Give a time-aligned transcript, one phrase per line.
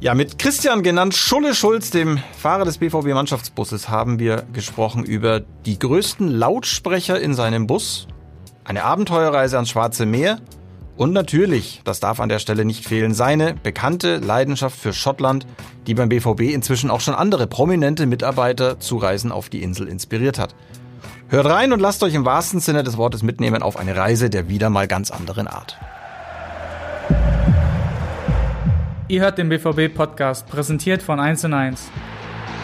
[0.00, 5.76] Ja, mit Christian genannt Schulle Schulz, dem Fahrer des BVB-Mannschaftsbusses, haben wir gesprochen über die
[5.76, 8.06] größten Lautsprecher in seinem Bus,
[8.62, 10.38] eine Abenteuerreise ans Schwarze Meer
[10.96, 15.48] und natürlich, das darf an der Stelle nicht fehlen, seine bekannte Leidenschaft für Schottland,
[15.88, 20.38] die beim BVB inzwischen auch schon andere prominente Mitarbeiter zu Reisen auf die Insel inspiriert
[20.38, 20.54] hat.
[21.26, 24.48] Hört rein und lasst euch im wahrsten Sinne des Wortes mitnehmen auf eine Reise der
[24.48, 25.76] wieder mal ganz anderen Art.
[29.10, 31.90] Ihr hört den BVB-Podcast, präsentiert von 1 und 1.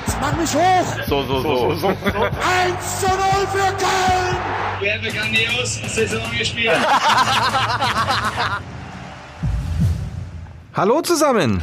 [0.06, 0.84] Jetzt mach mich hoch!
[1.08, 1.86] So, so, so.
[1.88, 1.96] 1
[3.00, 3.16] zu 0
[3.50, 4.36] für Köln!
[4.78, 6.70] Wir haben eine grandiose Saison gespielt.
[10.74, 11.62] Hallo zusammen!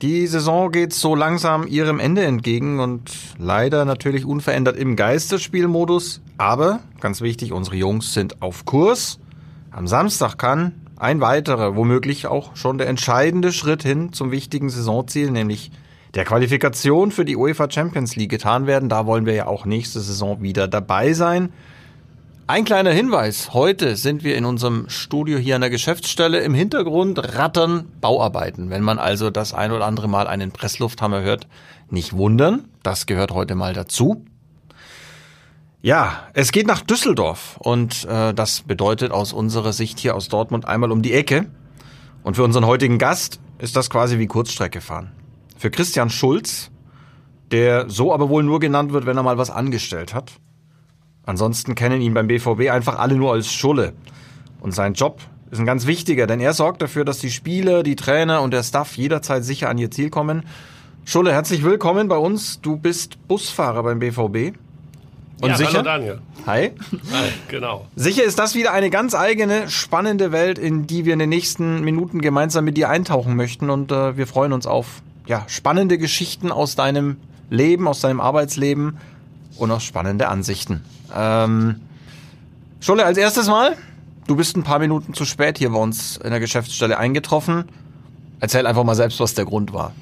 [0.00, 6.20] Die Saison geht so langsam ihrem Ende entgegen und leider natürlich unverändert im Geisterspielmodus.
[6.38, 9.18] Aber, ganz wichtig, unsere Jungs sind auf Kurs.
[9.72, 15.30] Am Samstag kann ein weiterer, womöglich auch schon der entscheidende Schritt hin zum wichtigen Saisonziel,
[15.30, 15.70] nämlich
[16.14, 18.88] der Qualifikation für die UEFA Champions League getan werden.
[18.88, 21.52] Da wollen wir ja auch nächste Saison wieder dabei sein.
[22.46, 23.52] Ein kleiner Hinweis.
[23.52, 26.40] Heute sind wir in unserem Studio hier an der Geschäftsstelle.
[26.40, 28.70] Im Hintergrund rattern Bauarbeiten.
[28.70, 31.46] Wenn man also das ein oder andere Mal einen Presslufthammer hört,
[31.90, 32.64] nicht wundern.
[32.82, 34.24] Das gehört heute mal dazu.
[35.84, 40.64] Ja, es geht nach Düsseldorf und äh, das bedeutet aus unserer Sicht hier aus Dortmund
[40.64, 41.44] einmal um die Ecke.
[42.22, 45.12] Und für unseren heutigen Gast ist das quasi wie Kurzstrecke fahren.
[45.58, 46.70] Für Christian Schulz,
[47.50, 50.32] der so aber wohl nur genannt wird, wenn er mal was angestellt hat.
[51.26, 53.92] Ansonsten kennen ihn beim BVB einfach alle nur als Schulle.
[54.60, 57.96] Und sein Job ist ein ganz wichtiger, denn er sorgt dafür, dass die Spieler, die
[57.96, 60.44] Trainer und der Staff jederzeit sicher an ihr Ziel kommen.
[61.04, 62.62] Schulle, herzlich willkommen bei uns.
[62.62, 64.56] Du bist Busfahrer beim BVB.
[65.40, 65.72] Und ja, sicher?
[65.72, 66.20] hallo Daniel.
[66.46, 66.72] Hi.
[67.12, 67.86] Hi, genau.
[67.96, 71.82] Sicher ist das wieder eine ganz eigene, spannende Welt, in die wir in den nächsten
[71.82, 73.70] Minuten gemeinsam mit dir eintauchen möchten.
[73.70, 77.16] Und äh, wir freuen uns auf ja, spannende Geschichten aus deinem
[77.50, 78.98] Leben, aus deinem Arbeitsleben
[79.56, 80.84] und auf spannende Ansichten.
[81.14, 81.80] Ähm,
[82.80, 83.76] Schulle, als erstes Mal,
[84.26, 87.64] du bist ein paar Minuten zu spät hier bei uns in der Geschäftsstelle eingetroffen.
[88.40, 89.92] Erzähl einfach mal selbst, was der Grund war.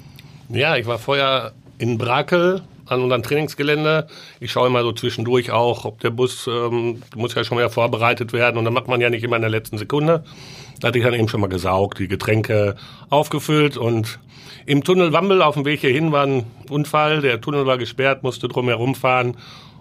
[0.49, 4.07] Ja, ich war vorher in Brakel an unserem Trainingsgelände.
[4.39, 8.33] Ich schaue immer so zwischendurch auch, ob der Bus ähm, muss ja schon mal vorbereitet
[8.33, 10.23] werden und dann macht man ja nicht immer in der letzten Sekunde.
[10.79, 12.75] Da hatte ich dann eben schon mal gesaugt, die Getränke
[13.09, 14.19] aufgefüllt und
[14.65, 17.21] im Tunnel Wambel auf dem Weg hierhin war ein Unfall.
[17.21, 19.37] Der Tunnel war gesperrt, musste drum herumfahren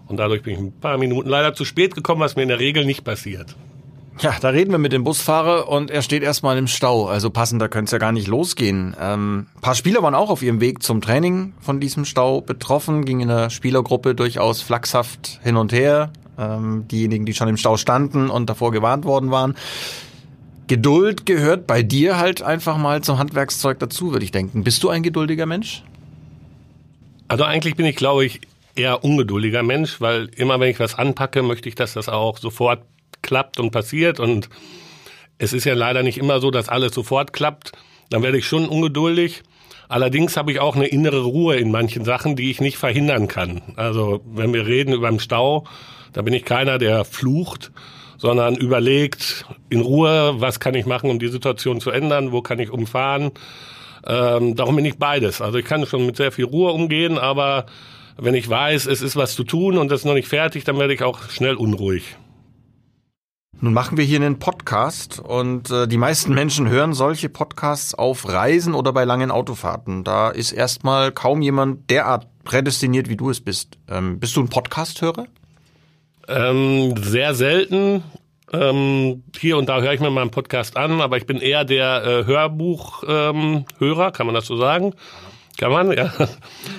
[0.09, 2.59] und dadurch bin ich ein paar Minuten leider zu spät gekommen, was mir in der
[2.59, 3.57] Regel nicht passiert.
[4.21, 7.07] Ja, da reden wir mit dem Busfahrer und er steht erstmal im Stau.
[7.07, 8.95] Also passender könnte es ja gar nicht losgehen.
[9.01, 13.21] Ähm, paar Spieler waren auch auf ihrem Weg zum Training von diesem Stau betroffen, ging
[13.21, 16.13] in der Spielergruppe durchaus flachshaft hin und her.
[16.39, 19.55] Ähm, diejenigen, die schon im Stau standen und davor gewarnt worden waren.
[20.67, 24.63] Geduld gehört bei dir halt einfach mal zum Handwerkszeug dazu, würde ich denken.
[24.65, 25.83] Bist du ein geduldiger Mensch?
[27.29, 28.41] Also eigentlich bin ich, glaube ich,
[28.75, 32.85] eher ungeduldiger Mensch, weil immer wenn ich was anpacke, möchte ich, dass das auch sofort
[33.23, 34.21] klappt und passiert.
[34.21, 34.49] Und
[35.39, 37.73] es ist ja leider nicht immer so, dass alles sofort klappt.
[38.11, 39.43] Dann werde ich schon ungeduldig.
[39.89, 43.61] Allerdings habe ich auch eine innere Ruhe in manchen Sachen, die ich nicht verhindern kann.
[43.77, 45.65] Also wenn wir reden über den Stau,
[46.13, 47.73] da bin ich keiner, der flucht,
[48.17, 52.59] sondern überlegt in Ruhe, was kann ich machen, um die Situation zu ändern, wo kann
[52.59, 53.33] ich umfahren.
[54.07, 55.41] Ähm, darum bin ich beides.
[55.41, 57.67] Also ich kann schon mit sehr viel Ruhe umgehen, aber
[58.17, 60.79] wenn ich weiß, es ist was zu tun und das ist noch nicht fertig, dann
[60.79, 62.17] werde ich auch schnell unruhig.
[63.65, 68.29] Nun machen wir hier einen Podcast und äh, die meisten Menschen hören solche Podcasts auf
[68.29, 70.03] Reisen oder bei langen Autofahrten.
[70.03, 73.79] Da ist erstmal kaum jemand derart prädestiniert, wie du es bist.
[73.89, 75.27] Ähm, bist du ein Podcast-Hörer?
[76.27, 78.03] Ähm, sehr selten.
[78.53, 81.65] Ähm, hier und da höre ich mir mal einen Podcast an, aber ich bin eher
[81.65, 84.93] der äh, Hörbuch-Hörer, kann man das so sagen?
[85.57, 86.13] Kann man, ja.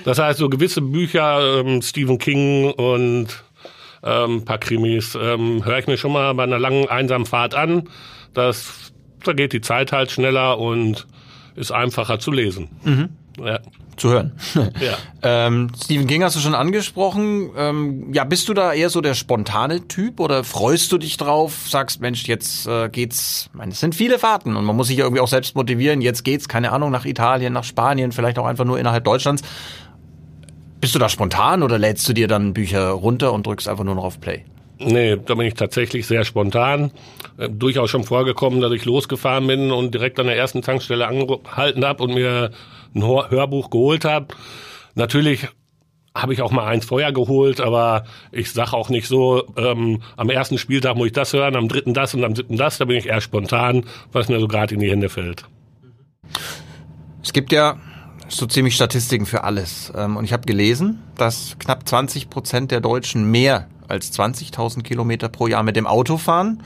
[0.04, 3.43] Das heißt, so gewisse Bücher, ähm, Stephen King und
[4.04, 7.54] ähm, ein paar Krimis, ähm, höre ich mir schon mal bei einer langen einsamen Fahrt
[7.54, 7.88] an.
[8.34, 8.92] Das,
[9.24, 11.06] da geht die Zeit halt schneller und
[11.56, 12.68] ist einfacher zu lesen.
[12.82, 13.08] Mhm.
[13.42, 13.60] Ja.
[13.96, 14.32] Zu hören.
[14.80, 14.96] Ja.
[15.22, 17.50] ähm, Stephen King hast du schon angesprochen.
[17.56, 21.66] Ähm, ja, bist du da eher so der spontane Typ oder freust du dich drauf?
[21.68, 23.48] Sagst, Mensch, jetzt äh, geht's.
[23.52, 26.00] Ich meine, es sind viele Fahrten und man muss sich ja irgendwie auch selbst motivieren.
[26.00, 29.42] Jetzt geht's, keine Ahnung, nach Italien, nach Spanien, vielleicht auch einfach nur innerhalb Deutschlands.
[30.84, 33.94] Bist du da spontan oder lädst du dir dann Bücher runter und drückst einfach nur
[33.94, 34.44] noch auf Play?
[34.78, 36.90] Nee, da bin ich tatsächlich sehr spontan.
[37.38, 41.86] Äh, durchaus schon vorgekommen, dass ich losgefahren bin und direkt an der ersten Tankstelle angehalten
[41.86, 42.50] habe und mir
[42.94, 44.26] ein Hör Hörbuch geholt habe.
[44.94, 45.48] Natürlich
[46.14, 50.28] habe ich auch mal eins vorher geholt, aber ich sage auch nicht so, ähm, am
[50.28, 52.76] ersten Spieltag muss ich das hören, am dritten das und am siebten das.
[52.76, 55.46] Da bin ich eher spontan, was mir so gerade in die Hände fällt.
[57.22, 57.78] Es gibt ja
[58.28, 59.92] so ziemlich Statistiken für alles.
[59.96, 65.28] Ähm, und ich habe gelesen, dass knapp 20 Prozent der Deutschen mehr als 20.000 Kilometer
[65.28, 66.62] pro Jahr mit dem Auto fahren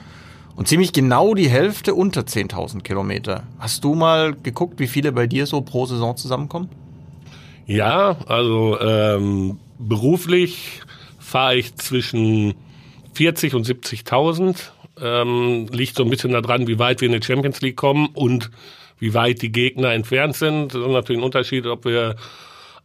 [0.56, 3.44] und ziemlich genau die Hälfte unter 10.000 Kilometer.
[3.58, 6.68] Hast du mal geguckt, wie viele bei dir so pro Saison zusammenkommen?
[7.66, 10.80] Ja, also ähm, beruflich
[11.18, 12.54] fahre ich zwischen
[13.14, 14.56] 40 und 70.000.
[15.00, 18.50] Ähm, liegt so ein bisschen daran, wie weit wir in die Champions League kommen und
[18.98, 20.74] wie weit die Gegner entfernt sind.
[20.74, 22.16] Das ist natürlich ein Unterschied, ob wir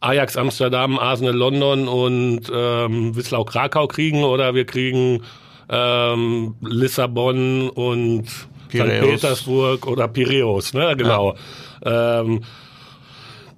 [0.00, 5.22] Ajax Amsterdam, Arsenal London und ähm, Wislau Krakau kriegen oder wir kriegen
[5.68, 8.28] ähm, Lissabon und.
[8.68, 8.82] St.
[8.82, 10.96] Petersburg oder Piräus, ne?
[10.96, 11.36] Genau.
[11.84, 12.42] Ähm,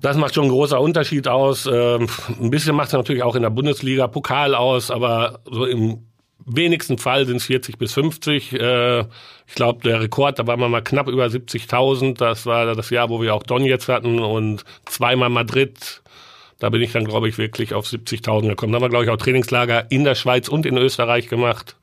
[0.02, 1.66] das macht schon einen großer Unterschied aus.
[1.66, 2.06] Ähm,
[2.40, 6.06] ein bisschen macht es natürlich auch in der Bundesliga Pokal aus, aber so im
[6.44, 8.52] wenigsten Fall sind es 40 bis 50.
[8.52, 12.16] Äh, ich glaube, der Rekord, da waren wir mal knapp über 70.000.
[12.18, 16.02] Das war das Jahr, wo wir auch Don jetzt hatten und zweimal Madrid.
[16.58, 18.72] Da bin ich dann, glaube ich, wirklich auf 70.000 gekommen.
[18.72, 21.76] Da haben wir, glaube ich, auch Trainingslager in der Schweiz und in Österreich gemacht.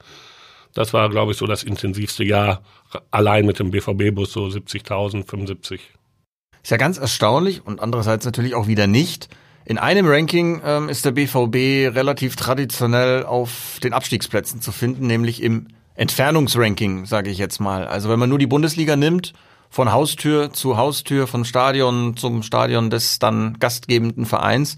[0.74, 2.64] Das war, glaube ich, so das intensivste Jahr.
[3.12, 5.82] Allein mit dem BVB-Bus so 70.000, 75.
[6.64, 9.30] Ist ja ganz erstaunlich und andererseits natürlich auch wieder nicht.
[9.66, 15.42] In einem Ranking ähm, ist der BVB relativ traditionell auf den Abstiegsplätzen zu finden, nämlich
[15.42, 17.88] im Entfernungsranking, sage ich jetzt mal.
[17.88, 19.34] Also wenn man nur die Bundesliga nimmt,
[19.70, 24.76] von Haustür zu Haustür, von Stadion zum Stadion des dann gastgebenden Vereins,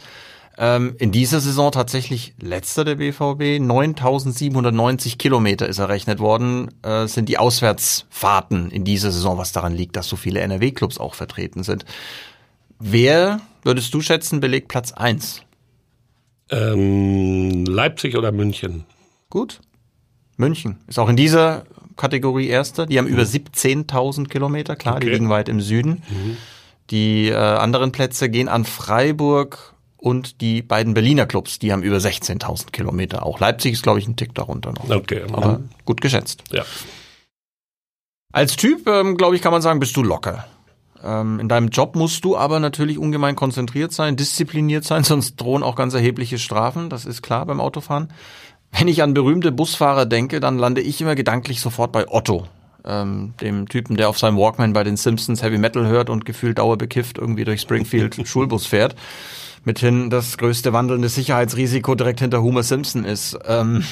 [0.57, 3.59] ähm, in dieser Saison tatsächlich letzter der BVB.
[3.59, 9.95] 9790 Kilometer ist errechnet worden, äh, sind die Auswärtsfahrten in dieser Saison, was daran liegt,
[9.95, 11.85] dass so viele NRW-Clubs auch vertreten sind.
[12.79, 15.41] Wer, würdest du schätzen, belegt Platz eins?
[16.49, 18.85] Ähm, Leipzig oder München?
[19.29, 19.59] Gut.
[20.37, 21.65] München ist auch in dieser
[21.97, 22.85] Kategorie Erster.
[22.85, 25.13] Die haben über 17.000 Kilometer, klar, die Okay.
[25.15, 26.03] liegen weit im Süden.
[26.91, 31.97] Die äh, anderen Plätze gehen an Freiburg und die beiden Berliner Clubs, die haben über
[31.97, 33.25] 16.000 Kilometer.
[33.25, 34.89] Auch Leipzig ist, glaube ich, ein Tick darunter noch.
[34.89, 35.23] Okay.
[35.31, 36.43] Aber gut geschätzt.
[36.51, 36.63] ja.
[38.33, 40.45] Als Typ, ähm, glaube ich, kann man sagen, bist du locker.
[41.05, 45.63] Ähm, in deinem Job musst du aber natürlich ungemein konzentriert sein, diszipliniert sein, sonst drohen
[45.63, 46.89] auch ganz erhebliche Strafen.
[46.89, 48.09] Das ist klar beim Autofahren.
[48.71, 52.47] Wenn ich an berühmte Busfahrer denke, dann lande ich immer gedanklich sofort bei Otto.
[52.83, 56.59] Ähm, dem Typen, der auf seinem Walkman bei den Simpsons Heavy Metal hört und gefühlt
[56.59, 58.95] dauerbekifft irgendwie durch Springfield Schulbus fährt.
[59.63, 63.37] Mithin das größte wandelnde Sicherheitsrisiko direkt hinter Homer Simpson ist.
[63.47, 63.83] Ähm,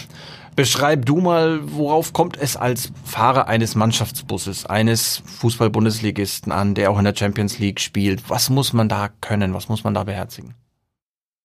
[0.55, 6.97] beschreib du mal, worauf kommt es als Fahrer eines Mannschaftsbusses, eines Fußball-Bundesligisten an, der auch
[6.97, 8.29] in der Champions League spielt?
[8.29, 9.53] Was muss man da können?
[9.53, 10.55] Was muss man da beherzigen?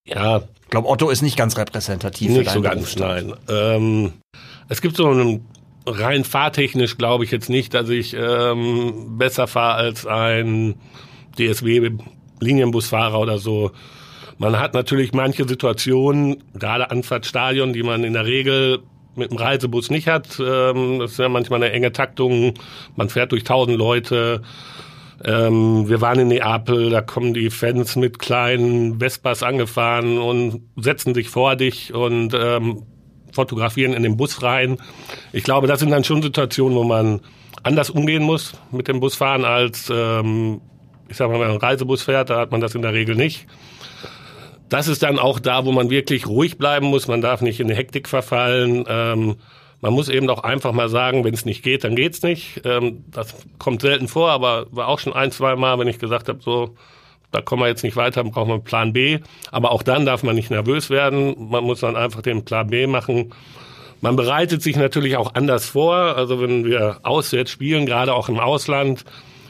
[0.06, 3.34] Ja, Ich glaube, Otto ist nicht ganz repräsentativ für nicht so ganz, nein.
[3.49, 4.12] Ähm,
[4.69, 5.46] es gibt so einen
[5.87, 10.75] rein fahrtechnisch glaube ich jetzt nicht, dass ich ähm, besser fahre als ein
[11.38, 13.70] DSW-Linienbusfahrer oder so.
[14.38, 18.81] Man hat natürlich manche Situationen, gerade Anfahrtstadion, die man in der Regel
[19.18, 20.40] mit dem Reisebus nicht hat.
[20.40, 22.54] Ähm, das ist ja manchmal eine enge Taktung.
[22.96, 24.42] Man fährt durch tausend Leute.
[25.24, 31.12] Ähm, wir waren in Neapel, da kommen die Fans mit kleinen Vespas angefahren und setzen
[31.12, 32.84] sich vor dich und ähm,
[33.32, 34.78] fotografieren in den Bus rein.
[35.32, 37.20] Ich glaube, das sind dann schon Situationen, wo man
[37.64, 40.60] anders umgehen muss mit dem Busfahren als, ähm,
[41.08, 43.16] ich sag mal, wenn man einen Reisebus fährt, da hat man das in der Regel
[43.16, 43.46] nicht.
[44.68, 47.08] Das ist dann auch da, wo man wirklich ruhig bleiben muss.
[47.08, 48.84] Man darf nicht in Hektik verfallen.
[48.88, 49.37] Ähm,
[49.80, 52.60] man muss eben auch einfach mal sagen, wenn es nicht geht, dann geht's nicht.
[52.64, 56.28] Ähm, das kommt selten vor, aber war auch schon ein, zwei Mal, wenn ich gesagt
[56.28, 56.75] habe, so,
[57.30, 59.18] da kommen wir jetzt nicht weiter, brauchen wir einen Plan B.
[59.50, 61.50] Aber auch dann darf man nicht nervös werden.
[61.50, 63.32] Man muss dann einfach den Plan B machen.
[64.00, 65.94] Man bereitet sich natürlich auch anders vor.
[65.94, 69.04] Also wenn wir auswärts spielen, gerade auch im Ausland,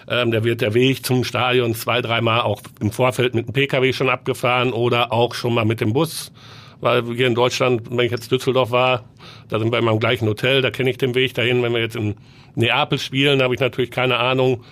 [0.08, 3.92] ähm, da wird der Weg zum Stadion zwei, dreimal auch im Vorfeld mit dem Pkw
[3.92, 6.32] schon abgefahren oder auch schon mal mit dem Bus.
[6.80, 9.04] Weil hier in Deutschland, wenn ich jetzt Düsseldorf war,
[9.48, 11.62] da sind wir immer im gleichen Hotel, da kenne ich den Weg dahin.
[11.62, 12.14] Wenn wir jetzt in
[12.54, 14.64] Neapel spielen, habe ich natürlich keine Ahnung,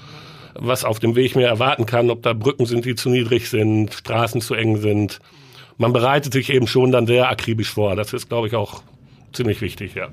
[0.55, 3.93] was auf dem Weg mir erwarten kann, ob da Brücken sind, die zu niedrig sind,
[3.93, 5.19] Straßen zu eng sind.
[5.77, 7.97] Man bereitet sich eben schon dann sehr akribisch vor.
[7.97, 8.83] Das ist, glaube ich, auch
[9.33, 10.09] ziemlich wichtig, ja.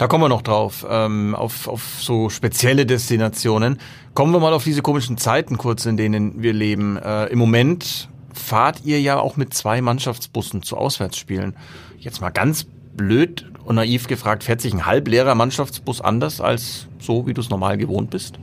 [0.00, 3.76] Da kommen wir noch drauf, ähm, auf, auf so spezielle Destinationen.
[4.14, 6.96] Kommen wir mal auf diese komischen Zeiten kurz, in denen wir leben.
[6.96, 11.54] Äh, Im Moment fahrt ihr ja auch mit zwei Mannschaftsbussen zu Auswärtsspielen.
[11.98, 12.66] Jetzt mal ganz
[12.96, 17.50] blöd und naiv gefragt, fährt sich ein halbleerer Mannschaftsbus anders als so, wie du es
[17.50, 18.38] normal gewohnt bist?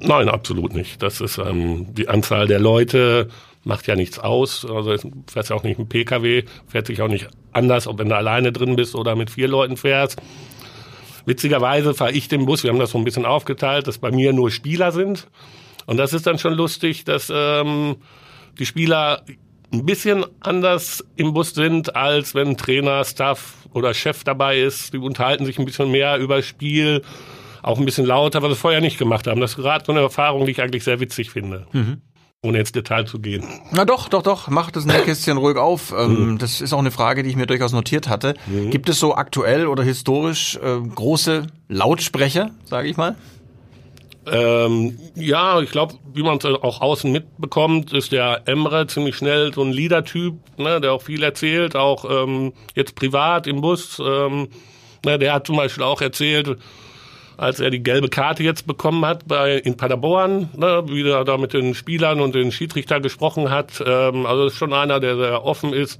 [0.00, 1.02] Nein, absolut nicht.
[1.02, 3.30] Das ist ähm, die Anzahl der Leute
[3.64, 4.66] macht ja nichts aus.
[4.66, 4.94] Also
[5.26, 8.52] fährst ja auch nicht mit Pkw, fährt sich auch nicht anders, ob wenn du alleine
[8.52, 10.20] drin bist oder mit vier Leuten fährst.
[11.28, 14.32] Witzigerweise fahre ich den Bus, wir haben das so ein bisschen aufgeteilt, dass bei mir
[14.32, 15.28] nur Spieler sind.
[15.84, 17.96] Und das ist dann schon lustig, dass ähm,
[18.58, 19.22] die Spieler
[19.70, 24.94] ein bisschen anders im Bus sind, als wenn Trainer, Staff oder Chef dabei ist.
[24.94, 27.02] Die unterhalten sich ein bisschen mehr über Spiel,
[27.62, 29.42] auch ein bisschen lauter, was sie vorher nicht gemacht haben.
[29.42, 31.66] Das ist gerade so eine Erfahrung, die ich eigentlich sehr witzig finde.
[31.72, 32.00] Mhm.
[32.40, 33.42] Ohne ins Detail zu gehen.
[33.72, 35.92] Na doch, doch, doch, mach das Nähkästchen ruhig auf.
[35.96, 36.38] Ähm, mhm.
[36.38, 38.34] Das ist auch eine Frage, die ich mir durchaus notiert hatte.
[38.46, 38.70] Mhm.
[38.70, 43.16] Gibt es so aktuell oder historisch äh, große Lautsprecher, sage ich mal?
[44.30, 49.52] Ähm, ja, ich glaube, wie man es auch außen mitbekommt, ist der Emre ziemlich schnell
[49.52, 53.98] so ein Leader-Typ, ne, der auch viel erzählt, auch ähm, jetzt privat im Bus.
[53.98, 54.48] Ähm,
[55.04, 56.56] ne, der hat zum Beispiel auch erzählt,
[57.38, 61.38] als er die gelbe Karte jetzt bekommen hat bei in Paderborn, ne, wie er da
[61.38, 63.82] mit den Spielern und den Schiedsrichter gesprochen hat.
[63.84, 65.98] Ähm, also ist schon einer, der sehr offen ist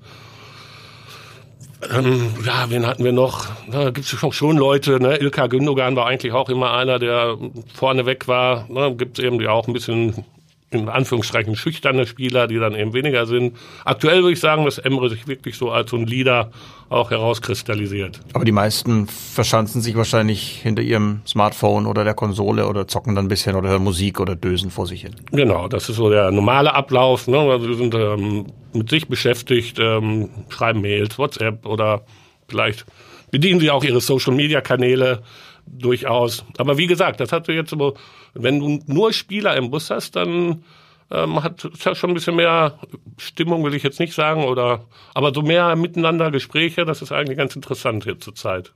[1.92, 3.46] ähm, ja, wen hatten wir noch?
[3.70, 5.16] Da gibt es schon Leute, ne?
[5.16, 7.38] Ilka Gündogan war eigentlich auch immer einer, der
[7.72, 8.66] vorne weg war.
[8.68, 8.96] Ne?
[8.96, 10.24] Gibt es eben die auch ein bisschen
[10.70, 13.56] in Anführungsstrichen schüchterne Spieler, die dann eben weniger sind.
[13.84, 16.50] Aktuell würde ich sagen, dass Emre sich wirklich so als so ein Leader
[16.90, 18.20] auch herauskristallisiert.
[18.34, 23.26] Aber die meisten verschanzen sich wahrscheinlich hinter ihrem Smartphone oder der Konsole oder zocken dann
[23.26, 25.14] ein bisschen oder hören Musik oder dösen vor sich hin.
[25.32, 27.28] Genau, das ist so der normale Ablauf.
[27.28, 27.38] Ne?
[27.38, 32.02] Also wir sind ähm, mit sich beschäftigt, ähm, schreiben Mails, WhatsApp oder
[32.46, 32.84] vielleicht
[33.30, 35.22] bedienen sie auch ihre Social-Media-Kanäle
[35.70, 36.44] durchaus.
[36.56, 37.94] Aber wie gesagt, das hat jetzt so,
[38.34, 40.64] wenn du nur Spieler im Bus hast, dann
[41.10, 42.78] ähm, hat es ja schon ein bisschen mehr
[43.16, 44.84] Stimmung, will ich jetzt nicht sagen, oder
[45.14, 48.72] aber so mehr miteinander Gespräche, das ist eigentlich ganz interessant hier zur Zeit.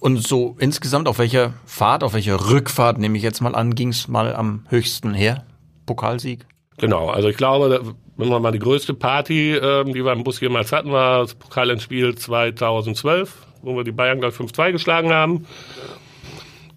[0.00, 3.88] Und so insgesamt auf welcher Fahrt, auf welcher Rückfahrt, nehme ich jetzt mal an, ging
[3.88, 5.46] es mal am höchsten her?
[5.86, 6.46] Pokalsieg?
[6.78, 10.40] Genau, also ich glaube, wenn wir mal die größte Party, ähm, die wir im Bus
[10.40, 15.46] jemals hatten, war das Pokalendspiel 2012, wo wir die Bayern, glaube ich, 5-2 geschlagen haben.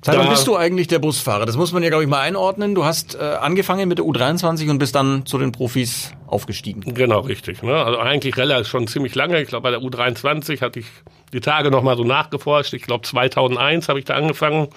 [0.04, 1.46] Sag mal, bist du eigentlich der Busfahrer?
[1.46, 2.76] Das muss man ja, glaube ich, mal einordnen.
[2.76, 6.94] Du hast äh, angefangen mit der U23 und bist dann zu den Profis aufgestiegen.
[6.94, 7.64] Genau, richtig.
[7.64, 7.74] Ne?
[7.74, 9.42] Also eigentlich relativ schon ziemlich lange.
[9.42, 10.86] Ich glaube, bei der U23 hatte ich
[11.34, 12.74] die Tage noch mal so nachgeforscht.
[12.74, 14.68] Ich glaube, 2001 habe ich da angefangen.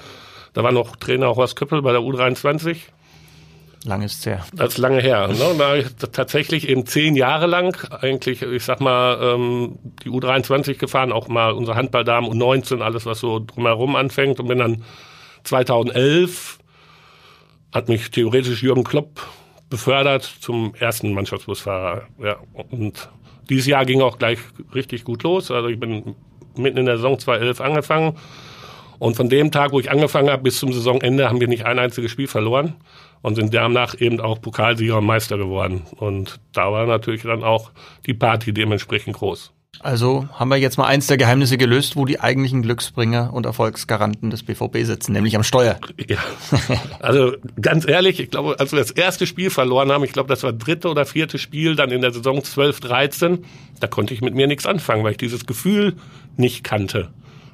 [0.54, 2.76] Da war noch Trainer Horst Köppel bei der U23.
[3.84, 4.44] Lange ist her.
[4.52, 5.28] Das ist lange her.
[5.28, 5.54] Ne?
[5.56, 10.74] Da habe ich tatsächlich eben zehn Jahre lang eigentlich, ich sag mal, ähm, die U23
[10.74, 14.84] gefahren, auch mal unsere Handballdamen U19, alles was so drumherum anfängt und bin dann
[15.44, 16.58] 2011
[17.72, 19.20] hat mich theoretisch Jürgen Klopp
[19.68, 22.02] befördert zum ersten Mannschaftsbusfahrer.
[22.22, 22.36] Ja,
[22.70, 23.08] und
[23.48, 24.38] dieses Jahr ging auch gleich
[24.74, 25.50] richtig gut los.
[25.50, 26.16] Also ich bin
[26.56, 28.16] mitten in der Saison 2011 angefangen.
[28.98, 31.78] Und von dem Tag, wo ich angefangen habe, bis zum Saisonende haben wir nicht ein
[31.78, 32.74] einziges Spiel verloren
[33.22, 35.82] und sind danach eben auch Pokalsieger und Meister geworden.
[35.96, 37.70] Und da war natürlich dann auch
[38.06, 39.52] die Party dementsprechend groß.
[39.78, 44.28] Also haben wir jetzt mal eins der Geheimnisse gelöst, wo die eigentlichen Glücksbringer und Erfolgsgaranten
[44.28, 45.78] des BVB sitzen, nämlich am Steuer.
[46.06, 46.18] Ja.
[46.98, 50.42] Also ganz ehrlich, ich glaube, als wir das erste Spiel verloren haben, ich glaube, das
[50.42, 53.44] war dritte oder vierte Spiel dann in der Saison 12, 13,
[53.78, 55.94] da konnte ich mit mir nichts anfangen, weil ich dieses Gefühl
[56.36, 57.08] nicht kannte.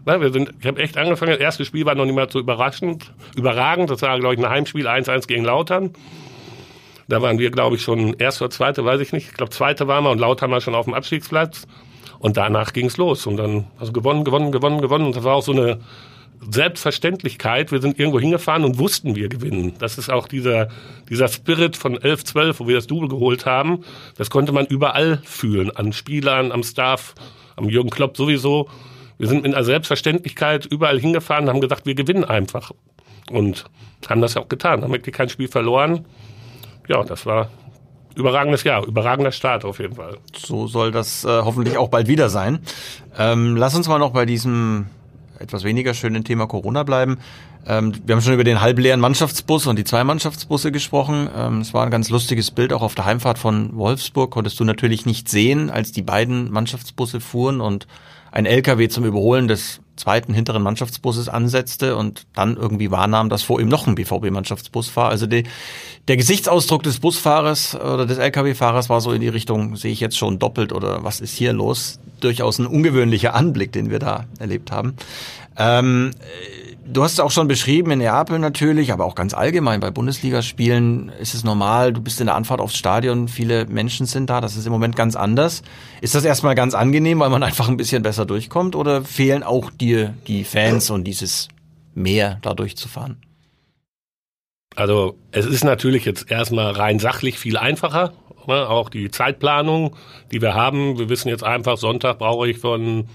[0.05, 3.13] Wir sind, ich habe echt angefangen, das erste Spiel war noch nicht mal so überraschend,
[3.37, 3.91] überragend.
[3.91, 5.91] Das war, glaube ich, ein Heimspiel 1-1 gegen Lautern.
[7.09, 9.29] Da waren wir, glaube ich, schon erste oder zweite, weiß ich nicht.
[9.29, 11.67] Ich glaube, zweite waren wir und Lautern war schon auf dem Abstiegsplatz.
[12.19, 13.27] Und danach ging es los.
[13.27, 15.07] Und dann, also gewonnen, gewonnen, gewonnen, gewonnen.
[15.07, 15.81] Und das war auch so eine
[16.41, 17.73] Selbstverständlichkeit.
[17.73, 19.75] Wir sind irgendwo hingefahren und wussten, wir gewinnen.
[19.79, 20.69] Das ist auch dieser,
[21.09, 23.85] dieser Spirit von 11, 12, wo wir das Double geholt haben.
[24.17, 25.75] Das konnte man überall fühlen.
[25.75, 27.15] An Spielern, am Staff,
[27.57, 28.69] am Jürgen Klopp sowieso.
[29.19, 32.73] Wir sind mit einer Selbstverständlichkeit überall hingefahren und haben gesagt, wir gewinnen einfach.
[33.31, 33.65] Und
[34.09, 34.83] haben das auch getan.
[34.83, 36.05] Haben wirklich kein Spiel verloren.
[36.89, 37.51] Ja, das war
[38.17, 40.19] überragendes Jahr, überragender Start auf jeden Fall.
[40.35, 42.59] So soll das äh, hoffentlich auch bald wieder sein.
[43.17, 44.87] Ähm, lass uns mal noch bei diesem
[45.39, 47.19] etwas weniger schönen Thema Corona bleiben.
[47.67, 51.29] Ähm, wir haben schon über den halbleeren Mannschaftsbus und die zwei Mannschaftsbusse gesprochen.
[51.37, 54.65] Ähm, es war ein ganz lustiges Bild, auch auf der Heimfahrt von Wolfsburg konntest du
[54.65, 57.87] natürlich nicht sehen, als die beiden Mannschaftsbusse fuhren und
[58.33, 63.61] ein LKW zum Überholen des zweiten hinteren Mannschaftsbusses ansetzte und dann irgendwie wahrnahm, dass vor
[63.61, 65.09] ihm noch ein BVB-Mannschaftsbus war.
[65.09, 65.45] Also die,
[66.09, 70.17] der Gesichtsausdruck des Busfahrers oder des LKW-Fahrers war so in die Richtung, sehe ich jetzt
[70.17, 71.99] schon doppelt oder was ist hier los?
[72.21, 74.95] Durchaus ein ungewöhnlicher Anblick, den wir da erlebt haben.
[75.59, 76.13] Ähm,
[76.89, 81.09] Du hast es auch schon beschrieben, in Neapel natürlich, aber auch ganz allgemein bei Bundesligaspielen
[81.21, 84.57] ist es normal, du bist in der Anfahrt aufs Stadion, viele Menschen sind da, das
[84.57, 85.63] ist im Moment ganz anders.
[86.01, 89.71] Ist das erstmal ganz angenehm, weil man einfach ein bisschen besser durchkommt oder fehlen auch
[89.71, 91.49] dir die Fans und dieses
[91.95, 93.21] Meer da durchzufahren?
[94.77, 98.13] Also es ist natürlich jetzt erstmal rein sachlich viel einfacher,
[98.47, 98.69] ne?
[98.69, 99.97] auch die Zeitplanung,
[100.31, 100.99] die wir haben.
[100.99, 103.09] Wir wissen jetzt einfach, Sonntag brauche ich von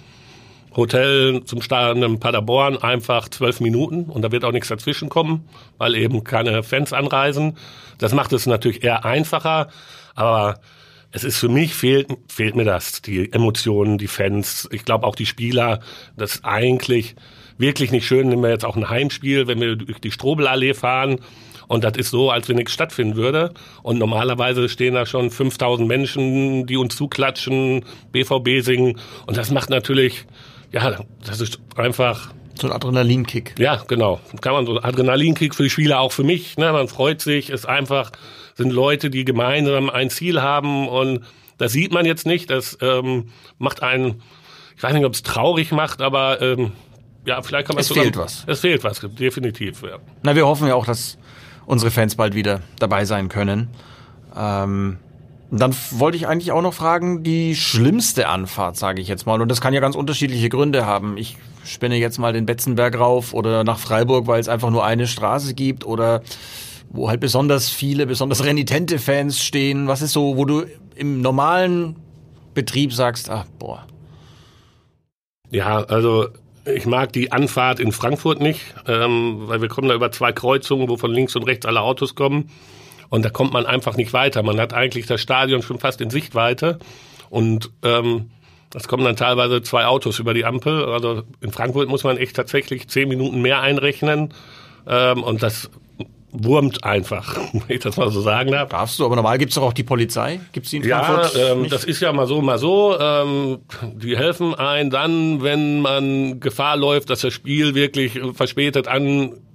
[0.76, 5.48] Hotel zum Stadion in Paderborn einfach zwölf Minuten und da wird auch nichts dazwischen kommen,
[5.78, 7.58] weil eben keine Fans anreisen.
[7.98, 9.70] Das macht es natürlich eher einfacher,
[10.16, 10.60] aber
[11.12, 15.16] es ist für mich fehlt, fehlt mir das, die Emotionen, die Fans, ich glaube auch
[15.16, 15.82] die Spieler,
[16.16, 17.16] das ist eigentlich
[17.58, 21.20] wirklich nicht schön, nehmen wir jetzt auch ein Heimspiel, wenn wir durch die Strobelallee fahren
[21.72, 23.54] und das ist so, als wenn nichts stattfinden würde.
[23.82, 29.00] Und normalerweise stehen da schon 5000 Menschen, die uns zuklatschen, BVB singen.
[29.26, 30.26] Und das macht natürlich,
[30.72, 33.56] ja, das ist einfach So ein Adrenalinkick.
[33.60, 34.20] ja, genau.
[34.42, 36.58] Kann man so Adrenalinkick für die Spieler, auch für mich.
[36.58, 36.72] Ne?
[36.72, 38.12] Man freut sich, ist einfach,
[38.56, 41.22] sind Leute, die gemeinsam ein Ziel haben und
[41.58, 42.50] das sieht man jetzt nicht.
[42.50, 44.22] Das ähm, macht einen,
[44.76, 46.72] ich weiß nicht, ob es traurig macht, aber ähm,
[47.26, 48.44] ja, vielleicht kann man Es sogar- fehlt was.
[48.48, 49.84] Es fehlt was, definitiv.
[49.84, 49.98] Ja.
[50.24, 51.18] Na, wir hoffen ja auch, dass
[51.68, 53.70] unsere Fans bald wieder dabei sein können.
[54.36, 54.98] Ähm,
[55.60, 59.42] dann wollte ich eigentlich auch noch fragen, die schlimmste Anfahrt, sage ich jetzt mal.
[59.42, 61.18] Und das kann ja ganz unterschiedliche Gründe haben.
[61.18, 65.08] Ich spinne jetzt mal den Betzenberg rauf oder nach Freiburg, weil es einfach nur eine
[65.08, 66.22] Straße gibt oder
[66.90, 69.88] wo halt besonders viele, besonders renitente Fans stehen.
[69.88, 70.64] Was ist so, wo du
[70.96, 71.98] im normalen
[72.54, 73.86] Betrieb sagst, ach, boah,
[75.50, 76.30] Ja, also
[76.66, 80.88] ich mag die Anfahrt in Frankfurt nicht, ähm, weil wir kommen da über zwei Kreuzungen,
[80.88, 82.50] wo von links und rechts alle Autos kommen.
[83.12, 84.42] Und da kommt man einfach nicht weiter.
[84.42, 86.80] Man hat eigentlich das Stadion schon fast in Sichtweite.
[87.30, 88.32] Und ähm,
[88.74, 90.86] es kommen dann teilweise zwei Autos über die Ampel.
[90.86, 94.34] Also in Frankfurt muss man echt tatsächlich zehn Minuten mehr einrechnen.
[94.88, 95.70] Ähm, und das
[96.32, 98.70] wurmt einfach, wenn ich das mal so sagen darf.
[98.70, 100.40] darfst du, aber normal gibt's doch auch die Polizei.
[100.54, 101.36] Gibt's die in Ja, Frankfurt?
[101.52, 101.74] ähm, nicht?
[101.74, 102.98] das ist ja mal so, mal so.
[102.98, 103.60] Ähm,
[103.94, 108.34] die helfen ein dann, wenn man Gefahr läuft, dass das Spiel wirklich äh,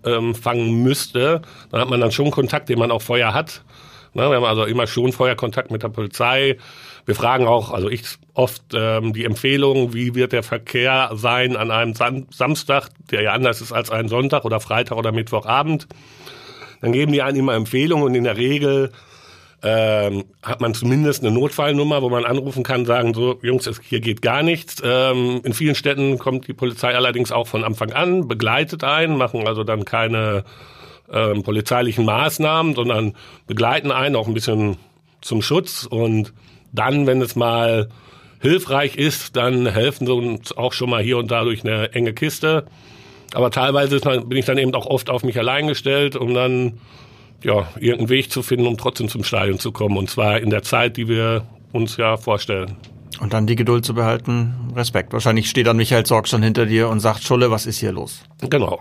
[0.07, 1.43] verspätet anfangen müsste.
[1.71, 3.63] Dann hat man dann schon Kontakt, den man auch vorher hat.
[4.15, 6.57] Na, wir haben also immer schon vorher Kontakt mit der Polizei.
[7.05, 8.03] Wir fragen auch, also ich
[8.35, 13.33] oft ähm, die Empfehlung, wie wird der Verkehr sein an einem Sam Samstag, der ja
[13.33, 15.87] anders ist als ein Sonntag oder Freitag oder Mittwochabend.
[16.81, 18.91] Dann geben die einen immer Empfehlungen und in der Regel
[19.69, 23.99] ähm, hat man zumindest eine Notfallnummer, wo man anrufen kann, sagen so, Jungs, es, hier
[23.99, 24.81] geht gar nichts.
[24.85, 29.45] Ähm, in vielen Städten kommt die Polizei allerdings auch von Anfang an, begleitet einen, machen
[29.49, 30.45] also dann keine
[31.13, 33.15] ähm, polizeilichen Maßnahmen, sondern
[33.49, 34.77] begleiten einen auch ein bisschen
[35.21, 36.33] zum Schutz und
[36.73, 37.89] dann, wenn es mal
[38.39, 42.13] hilfreich ist, dann helfen sie uns auch schon mal hier und da durch eine enge
[42.13, 42.67] Kiste.
[43.35, 46.79] Aber teilweise bin ich dann eben auch oft auf mich allein gestellt, um dann
[47.43, 49.97] ja, irgendeinen Weg zu finden, um trotzdem zum Stadion zu kommen.
[49.97, 52.77] Und zwar in der Zeit, die wir uns ja vorstellen.
[53.21, 55.13] Und dann die Geduld zu behalten, Respekt.
[55.15, 58.23] Wahrscheinlich steht dann Michael Zorg schon hinter dir und sagt, Schulle, was ist hier los?
[58.51, 58.81] Genau.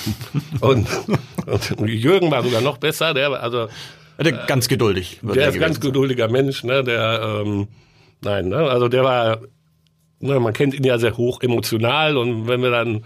[0.60, 0.86] und,
[1.76, 3.14] und Jürgen war sogar noch besser.
[3.14, 3.68] Der, war- also,
[4.18, 5.20] Der ganz geduldig.
[5.22, 5.82] der er ist ein ganz sein.
[5.82, 6.62] geduldiger Mensch.
[6.64, 6.84] Ne?
[6.84, 7.68] Der, ähm,
[8.22, 8.56] nein, ne?
[8.58, 9.38] also der war,
[10.18, 12.18] ne, man kennt ihn ja sehr hoch emotional.
[12.18, 13.00] Und wenn wir dann äh,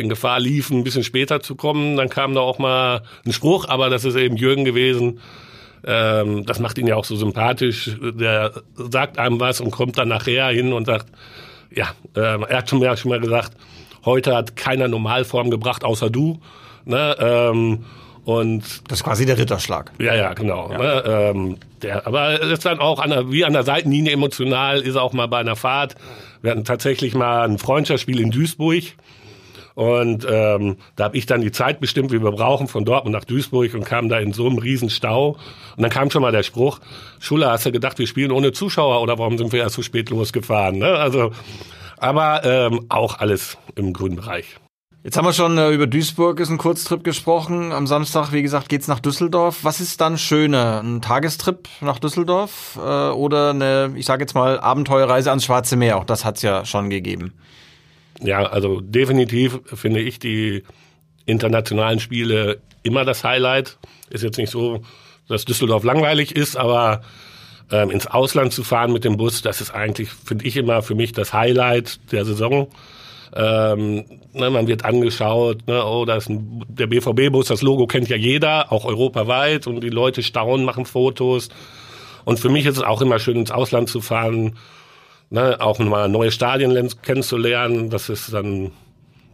[0.00, 3.68] in Gefahr liefen, ein bisschen später zu kommen, dann kam da auch mal ein Spruch.
[3.68, 5.20] Aber das ist eben Jürgen gewesen.
[5.84, 7.90] Ähm, das macht ihn ja auch so sympathisch.
[8.00, 11.06] Der sagt einem was und kommt dann nachher hin und sagt,
[11.74, 13.52] ja, ähm, er hat schon mal, schon mal gesagt,
[14.04, 16.40] heute hat keiner Normalform gebracht, außer du.
[16.84, 17.16] Ne?
[17.18, 17.84] Ähm,
[18.24, 19.92] und Das ist quasi der Ritterschlag.
[19.98, 20.68] ja, ja, genau.
[20.68, 21.02] Ne?
[21.06, 24.96] Ähm, der, aber er ist dann auch an der, wie an der Seitenlinie emotional, ist
[24.96, 25.94] er auch mal bei einer Fahrt.
[26.42, 28.82] Wir hatten tatsächlich mal ein Freundschaftsspiel in Duisburg.
[29.74, 33.24] Und ähm, da habe ich dann die Zeit bestimmt, wie wir brauchen, von Dortmund nach
[33.24, 35.36] Duisburg und kam da in so einem riesen Stau.
[35.76, 36.80] Und dann kam schon mal der Spruch,
[37.18, 40.10] Schuller, hast du gedacht, wir spielen ohne Zuschauer oder warum sind wir erst so spät
[40.10, 40.78] losgefahren?
[40.78, 40.88] Ne?
[40.88, 41.32] Also,
[41.98, 44.56] aber ähm, auch alles im grünen Bereich.
[45.02, 47.72] Jetzt haben wir schon äh, über Duisburg ist ein Kurztrip gesprochen.
[47.72, 49.60] Am Samstag, wie gesagt, geht's nach Düsseldorf.
[49.64, 50.82] Was ist dann schöner?
[50.82, 55.96] Ein Tagestrip nach Düsseldorf äh, oder eine, ich sage jetzt mal, Abenteuerreise ans Schwarze Meer?
[55.96, 57.32] Auch das hat's ja schon gegeben.
[58.22, 60.62] Ja, also definitiv finde ich die
[61.26, 63.78] internationalen Spiele immer das Highlight.
[64.10, 64.82] Ist jetzt nicht so,
[65.28, 67.02] dass Düsseldorf langweilig ist, aber
[67.70, 70.94] ähm, ins Ausland zu fahren mit dem Bus, das ist eigentlich, finde ich immer für
[70.94, 72.68] mich das Highlight der Saison.
[73.34, 78.08] Ähm, ne, man wird angeschaut, ne, oh, da ist ein, der BVB-Bus, das Logo kennt
[78.08, 81.48] ja jeder, auch europaweit und die Leute staunen, machen Fotos.
[82.24, 84.56] Und für mich ist es auch immer schön, ins Ausland zu fahren,
[85.30, 87.90] ne, auch mal neue Stadien kennenzulernen.
[87.90, 88.72] Das ist dann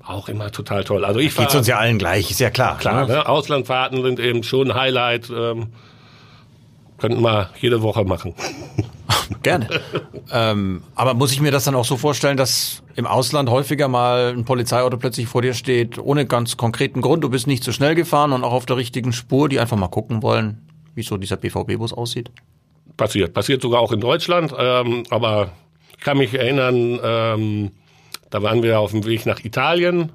[0.05, 1.05] auch immer total toll.
[1.05, 2.79] Also ich fahr- uns ja allen gleich, ist ja klar.
[2.79, 3.15] klar, ne?
[3.15, 3.29] ne?
[3.29, 5.31] Auslandfahrten sind eben schon ein Highlight.
[5.31, 5.69] Ähm,
[6.99, 8.35] könnten wir jede Woche machen.
[9.43, 9.69] Gerne.
[10.33, 14.33] ähm, aber muss ich mir das dann auch so vorstellen, dass im Ausland häufiger mal
[14.37, 17.95] ein Polizeiauto plötzlich vor dir steht, ohne ganz konkreten Grund, du bist nicht zu schnell
[17.95, 21.37] gefahren und auch auf der richtigen Spur, die einfach mal gucken wollen, wie so dieser
[21.37, 22.31] BVB-Bus aussieht?
[22.97, 23.35] Passiert.
[23.35, 24.55] Passiert sogar auch in Deutschland.
[24.57, 25.51] Ähm, aber
[25.97, 27.71] ich kann mich erinnern, ähm,
[28.31, 30.13] Da waren wir auf dem Weg nach Italien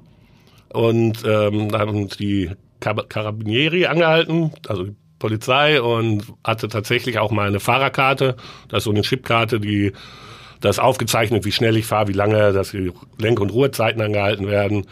[0.72, 7.30] und ähm, da haben uns die Carabinieri angehalten, also die Polizei und hatte tatsächlich auch
[7.30, 8.36] mal eine Fahrerkarte,
[8.68, 9.92] das ist so eine Chipkarte, die
[10.60, 14.86] das aufgezeichnet, wie schnell ich fahre, wie lange, dass die Lenk- und Ruhezeiten angehalten werden.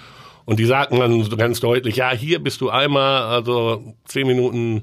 [0.44, 4.82] Und die sagten dann ganz deutlich, ja, hier bist du einmal, also zehn Minuten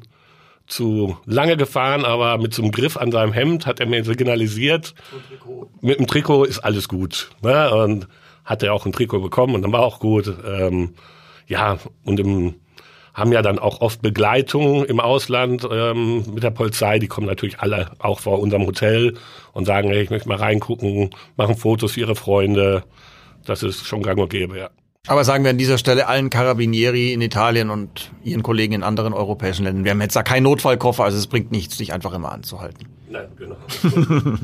[0.68, 4.94] zu lange gefahren, aber mit so einem Griff an seinem Hemd hat er mir signalisiert,
[5.82, 7.30] mit dem Trikot ist alles gut.
[7.42, 7.74] Ne?
[7.74, 8.08] Und
[8.46, 10.32] hat er auch ein Trikot bekommen und dann war auch gut.
[10.46, 10.94] Ähm,
[11.48, 12.56] ja, und im,
[13.14, 17.00] haben ja dann auch oft Begleitung im Ausland ähm, mit der Polizei.
[17.00, 19.16] Die kommen natürlich alle auch vor unserem Hotel
[19.54, 22.84] und sagen, hey, ich möchte mal reingucken, machen Fotos für ihre Freunde.
[23.46, 24.70] Das ist schon gang und gäbe, ja.
[25.08, 29.14] Aber sagen wir an dieser Stelle allen Carabinieri in Italien und ihren Kollegen in anderen
[29.14, 32.32] europäischen Ländern, wir haben jetzt da keinen Notfallkoffer, also es bringt nichts, dich einfach immer
[32.32, 32.88] anzuhalten.
[33.10, 33.56] Nein, genau.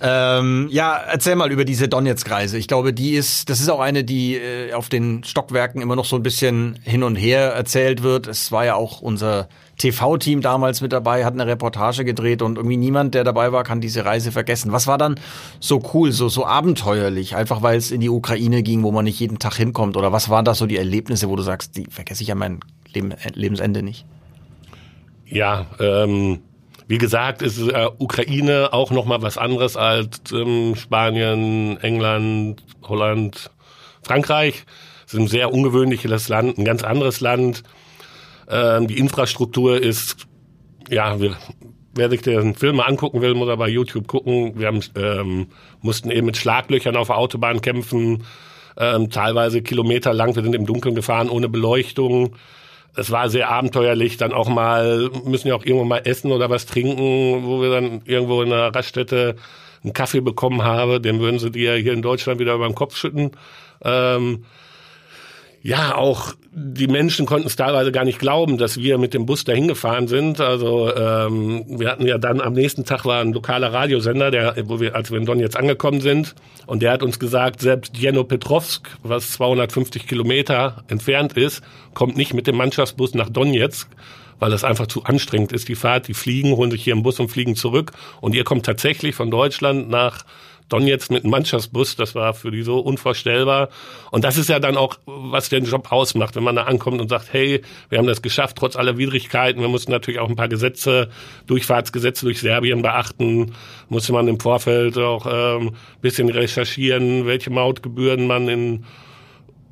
[0.00, 2.56] ähm, ja, erzähl mal über diese Donetsk-Reise.
[2.56, 6.04] Ich glaube, die ist, das ist auch eine, die äh, auf den Stockwerken immer noch
[6.04, 8.28] so ein bisschen hin und her erzählt wird.
[8.28, 12.76] Es war ja auch unser TV-Team damals mit dabei, hat eine Reportage gedreht und irgendwie
[12.76, 14.72] niemand, der dabei war, kann diese Reise vergessen.
[14.72, 15.18] Was war dann
[15.60, 17.36] so cool, so, so abenteuerlich?
[17.36, 19.96] Einfach weil es in die Ukraine ging, wo man nicht jeden Tag hinkommt?
[19.96, 22.60] Oder was waren da so die Erlebnisse, wo du sagst, die vergesse ich an mein
[22.92, 24.06] Leben, äh, Lebensende nicht?
[25.26, 26.40] Ja, ähm,
[26.86, 33.50] wie gesagt, ist äh, Ukraine auch nochmal was anderes als ähm, Spanien, England, Holland,
[34.02, 34.64] Frankreich.
[35.06, 37.62] Es ist ein sehr ungewöhnliches Land, ein ganz anderes Land.
[38.48, 40.26] Ähm, die Infrastruktur ist,
[40.90, 41.36] ja, wir,
[41.94, 44.58] wer sich den Film mal angucken will, muss er bei YouTube gucken.
[44.58, 45.46] Wir haben, ähm,
[45.80, 48.24] mussten eben mit Schlaglöchern auf der Autobahn kämpfen,
[48.76, 50.34] ähm, teilweise kilometerlang.
[50.34, 52.36] Wir sind im Dunkeln gefahren, ohne Beleuchtung.
[52.96, 56.66] Es war sehr abenteuerlich, dann auch mal, müssen ja auch irgendwo mal essen oder was
[56.66, 59.34] trinken, wo wir dann irgendwo in einer Raststätte
[59.82, 62.96] einen Kaffee bekommen haben, den würden sie dir hier in Deutschland wieder über den Kopf
[62.96, 63.32] schütten.
[63.82, 64.44] Ähm,
[65.64, 69.44] ja, auch die Menschen konnten es teilweise gar nicht glauben, dass wir mit dem Bus
[69.44, 70.38] dahin gefahren sind.
[70.38, 74.78] Also ähm, wir hatten ja dann am nächsten Tag war ein lokaler Radiosender, der, wo
[74.78, 76.34] wir, als wir in Don jetzt angekommen sind,
[76.66, 81.62] und der hat uns gesagt, selbst Djenopetrovsk, was 250 Kilometer entfernt ist,
[81.94, 83.88] kommt nicht mit dem Mannschaftsbus nach Donetsk,
[84.38, 86.08] weil das einfach zu anstrengend ist, die Fahrt.
[86.08, 87.92] Die fliegen, holen sich hier einen Bus und fliegen zurück.
[88.20, 90.24] Und ihr kommt tatsächlich von Deutschland nach
[90.68, 93.68] Donetsk mit einem Mannschaftsbus, das war für die so unvorstellbar.
[94.10, 97.08] Und das ist ja dann auch, was den Job ausmacht, wenn man da ankommt und
[97.08, 99.60] sagt, hey, wir haben das geschafft, trotz aller Widrigkeiten.
[99.60, 101.10] Wir mussten natürlich auch ein paar Gesetze,
[101.46, 103.52] Durchfahrtsgesetze durch Serbien beachten.
[103.88, 108.84] Musste man im Vorfeld auch ähm, bisschen recherchieren, welche Mautgebühren man in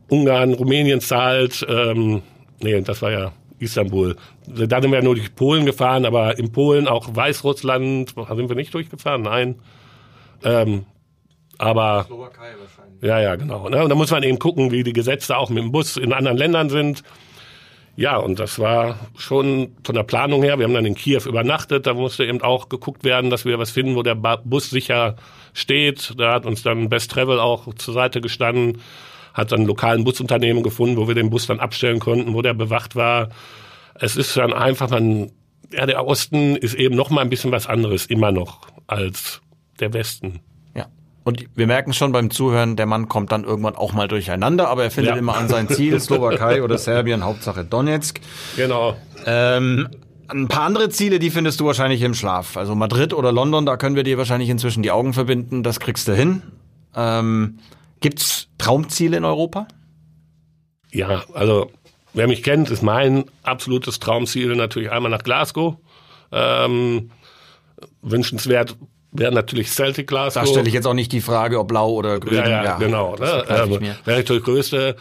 [0.08, 1.64] Ungarn, Rumänien zahlt.
[1.68, 2.22] Ähm,
[2.60, 4.16] nee, das war ja Istanbul.
[4.46, 8.56] Da sind wir ja nur durch Polen gefahren, aber in Polen auch Weißrussland sind wir
[8.56, 9.54] nicht durchgefahren, nein.
[10.44, 10.86] Ähm,
[11.58, 13.02] aber Slowakei wahrscheinlich.
[13.02, 13.68] Ja, ja, genau.
[13.68, 13.82] Ne?
[13.82, 16.36] Und da muss man eben gucken, wie die Gesetze auch mit dem Bus in anderen
[16.36, 17.02] Ländern sind.
[17.94, 20.58] Ja, und das war schon von der Planung her.
[20.58, 21.86] Wir haben dann in Kiew übernachtet.
[21.86, 25.16] Da musste eben auch geguckt werden, dass wir was finden, wo der Bus sicher
[25.52, 26.14] steht.
[26.16, 28.80] Da hat uns dann Best Travel auch zur Seite gestanden,
[29.34, 32.96] hat dann lokalen Busunternehmen gefunden, wo wir den Bus dann abstellen konnten, wo der bewacht
[32.96, 33.28] war.
[33.94, 35.30] Es ist dann einfach, man,
[35.70, 39.42] ja, der Osten ist eben noch mal ein bisschen was anderes, immer noch, als
[39.82, 40.40] der Westen.
[40.74, 40.86] Ja.
[41.24, 44.84] Und wir merken schon beim Zuhören, der Mann kommt dann irgendwann auch mal durcheinander, aber
[44.84, 45.18] er findet ja.
[45.18, 48.20] immer an sein Ziel, Slowakei oder Serbien, Hauptsache Donetsk.
[48.56, 48.96] Genau.
[49.26, 49.88] Ähm,
[50.28, 52.56] ein paar andere Ziele, die findest du wahrscheinlich im Schlaf.
[52.56, 56.08] Also Madrid oder London, da können wir dir wahrscheinlich inzwischen die Augen verbinden, das kriegst
[56.08, 56.42] du hin.
[56.94, 57.58] Ähm,
[58.00, 59.66] gibt's Traumziele in Europa?
[60.90, 61.70] Ja, also
[62.14, 65.76] wer mich kennt, ist mein absolutes Traumziel natürlich einmal nach Glasgow.
[66.30, 67.10] Ähm,
[68.00, 68.76] wünschenswert
[69.12, 70.42] wäre natürlich Celtic Glasgow.
[70.42, 72.34] Da stelle ich jetzt auch nicht die Frage, ob blau oder grün.
[72.34, 73.16] Ja, ja, ja genau.
[73.16, 73.44] Ne?
[73.46, 74.96] Also, wäre natürlich größte.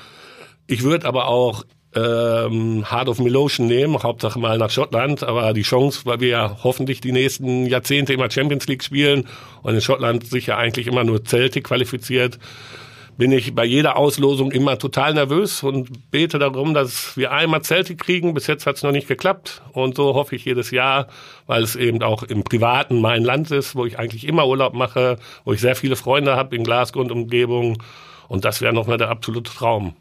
[0.67, 1.63] Ich würde aber auch
[1.95, 6.57] ähm, Heart of Milotion nehmen, Hauptsache mal nach Schottland, aber die Chance, weil wir ja
[6.63, 9.27] hoffentlich die nächsten Jahrzehnte immer Champions League spielen
[9.61, 12.39] und in Schottland sich ja eigentlich immer nur Celtic qualifiziert,
[13.17, 17.95] bin ich bei jeder Auslosung immer total nervös und bete darum, dass wir einmal Zelte
[17.95, 18.33] kriegen.
[18.33, 21.07] Bis jetzt hat es noch nicht geklappt und so hoffe ich jedes Jahr,
[21.45, 25.17] weil es eben auch im Privaten mein Land ist, wo ich eigentlich immer Urlaub mache,
[25.45, 27.81] wo ich sehr viele Freunde habe in Glasgow und Umgebung
[28.27, 29.93] und das wäre nochmal der absolute Traum.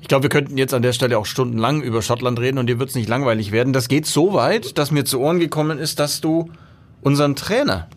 [0.00, 2.78] Ich glaube, wir könnten jetzt an der Stelle auch stundenlang über Schottland reden und dir
[2.78, 3.72] wird es nicht langweilig werden.
[3.72, 6.50] Das geht so weit, dass mir zu Ohren gekommen ist, dass du
[7.02, 7.88] unseren Trainer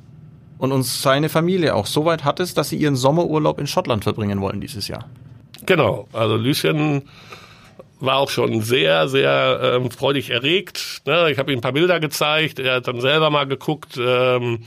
[0.58, 4.04] und uns seine Familie auch so weit hat es, dass sie ihren Sommerurlaub in Schottland
[4.04, 5.10] verbringen wollen dieses Jahr.
[5.66, 7.04] Genau, also Lucien
[8.00, 11.02] war auch schon sehr, sehr ähm, freudig erregt.
[11.06, 11.32] Ne?
[11.32, 13.98] Ich habe ihm ein paar Bilder gezeigt, er hat dann selber mal geguckt.
[13.98, 14.60] Ähm,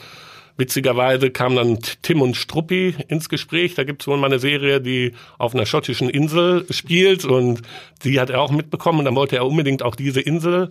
[0.58, 3.74] Witzigerweise kam dann Tim und Struppi ins Gespräch.
[3.74, 7.60] Da gibt es wohl mal eine Serie, die auf einer schottischen Insel spielt und
[8.04, 9.00] die hat er auch mitbekommen.
[9.00, 10.70] Und dann wollte er unbedingt auch diese Insel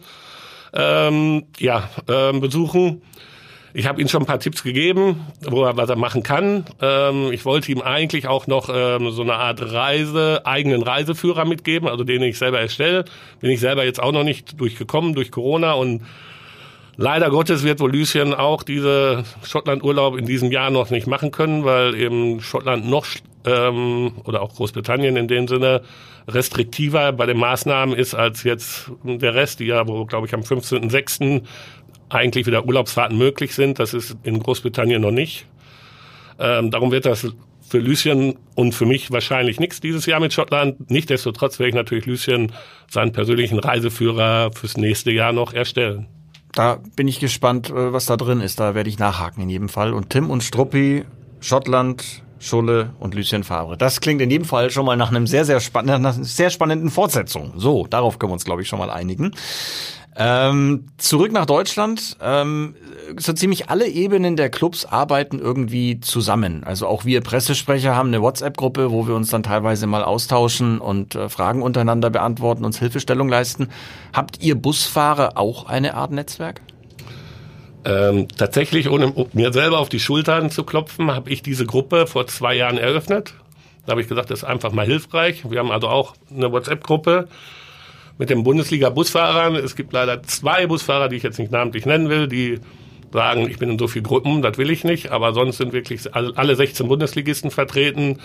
[0.73, 3.04] ähm, ja, ähm, besuchen.
[3.77, 6.63] Ich habe ihm schon ein paar Tipps gegeben, wo er was er machen kann.
[6.81, 11.89] Ähm, ich wollte ihm eigentlich auch noch ähm, so eine Art Reise, eigenen Reiseführer mitgeben,
[11.89, 13.03] also den ich selber erstelle.
[13.41, 16.03] Bin ich selber jetzt auch noch nicht durchgekommen durch Corona und
[16.97, 21.65] Leider Gottes wird wohl Lucien auch diese Schottland-Urlaub in diesem Jahr noch nicht machen können,
[21.65, 23.05] weil eben Schottland noch
[23.45, 25.81] ähm, oder auch Großbritannien in dem Sinne
[26.27, 30.41] restriktiver bei den Maßnahmen ist als jetzt der Rest, die ja, wo glaube ich am
[30.41, 31.43] 15.06.
[32.09, 33.79] eigentlich wieder Urlaubsfahrten möglich sind.
[33.79, 35.45] Das ist in Großbritannien noch nicht.
[36.39, 37.27] Ähm, darum wird das
[37.67, 40.89] für Lucien und für mich wahrscheinlich nichts dieses Jahr mit Schottland.
[40.91, 42.51] Nichtsdestotrotz werde ich natürlich Lucien
[42.89, 46.07] seinen persönlichen Reiseführer fürs nächste Jahr noch erstellen.
[46.51, 48.59] Da bin ich gespannt, äh, was da drin ist.
[48.59, 49.93] Da werde ich nachhaken in jedem Fall.
[49.93, 51.03] Und Tim und Struppi,
[51.41, 53.77] Schottland, Schulle und Lucien Favre.
[53.77, 57.53] Das klingt in jedem Fall schon mal nach einem sehr, sehr einer sehr spannenden Fortsetzung.
[57.57, 59.31] So, darauf können wir uns, glaube ich, schon mal einigen.
[60.17, 62.15] Ähm, zurück nach Deutschland.
[62.21, 62.75] Ähm,
[63.17, 66.63] so ziemlich alle Ebenen der Clubs arbeiten irgendwie zusammen.
[66.63, 71.15] Also auch wir Pressesprecher haben eine WhatsApp-Gruppe, wo wir uns dann teilweise mal austauschen und
[71.15, 73.67] äh, Fragen untereinander beantworten, uns Hilfestellung leisten.
[74.13, 76.62] Habt ihr Busfahrer auch eine Art Netzwerk?
[77.84, 82.25] Ähm, tatsächlich, ohne mir selber auf die Schultern zu klopfen, habe ich diese Gruppe vor
[82.25, 83.34] zwei Jahren eröffnet.
[83.86, 85.49] Da habe ich gesagt, das ist einfach mal hilfreich.
[85.49, 87.28] Wir haben also auch eine WhatsApp-Gruppe
[88.17, 89.56] mit den Bundesliga-Busfahrern.
[89.56, 92.60] Es gibt leider zwei Busfahrer, die ich jetzt nicht namentlich nennen will, die
[93.12, 95.12] sagen, ich bin in so vielen Gruppen, das will ich nicht.
[95.12, 98.19] Aber sonst sind wirklich alle 16 Bundesligisten vertreten.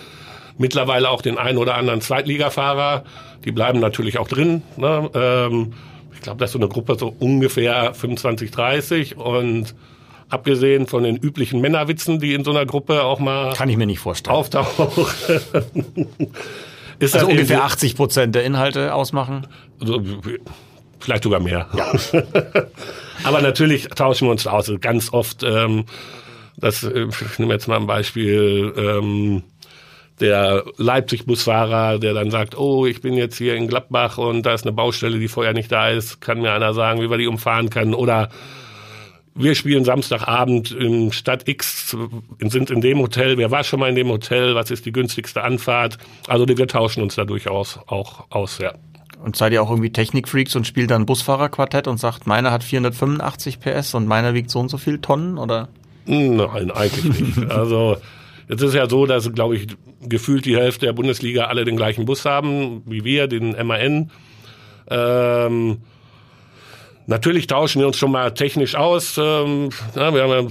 [0.57, 3.03] Mittlerweile auch den einen oder anderen Zweitligafahrer.
[3.45, 4.61] Die bleiben natürlich auch drin.
[4.77, 5.09] Ne?
[5.13, 5.73] Ähm,
[6.13, 9.73] ich glaube, das ist so eine Gruppe so ungefähr 25, 30 und
[10.29, 13.87] abgesehen von den üblichen Männerwitzen, die in so einer Gruppe auch mal kann ich mir
[13.87, 14.87] nicht vorstellen auftauchen.
[17.01, 19.47] Ist also ungefähr 80 Prozent der Inhalte ausmachen?
[19.79, 20.03] Also,
[20.99, 21.67] vielleicht sogar mehr.
[21.75, 21.91] Ja.
[23.23, 24.71] Aber natürlich tauschen wir uns aus.
[24.79, 25.85] Ganz oft, ähm,
[26.57, 29.43] das, äh, ich nehme jetzt mal ein Beispiel, ähm,
[30.19, 34.63] der Leipzig-Busfahrer, der dann sagt, oh, ich bin jetzt hier in Gladbach und da ist
[34.63, 37.71] eine Baustelle, die vorher nicht da ist, kann mir einer sagen, wie wir die umfahren
[37.71, 37.95] können.
[37.95, 38.29] Oder
[39.33, 41.95] wir spielen Samstagabend in Stadt X,
[42.39, 45.43] sind in dem Hotel, wer war schon mal in dem Hotel, was ist die günstigste
[45.43, 45.97] Anfahrt?
[46.27, 48.73] Also wir tauschen uns da durchaus auch aus, ja.
[49.23, 53.59] Und seid ihr auch irgendwie Technikfreaks und spielt dann Busfahrerquartett und sagt, meiner hat 485
[53.59, 55.69] PS und meiner wiegt so und so viel Tonnen, oder?
[56.05, 57.37] Nein, eigentlich nicht.
[57.49, 57.97] Also
[58.51, 59.67] Jetzt ist ja so, dass, glaube ich,
[60.01, 64.11] gefühlt die Hälfte der Bundesliga alle den gleichen Bus haben, wie wir, den MAN.
[64.89, 65.77] Ähm,
[67.11, 69.17] Natürlich tauschen wir uns schon mal technisch aus.
[69.17, 70.47] Ähm, ja, wir haben ja,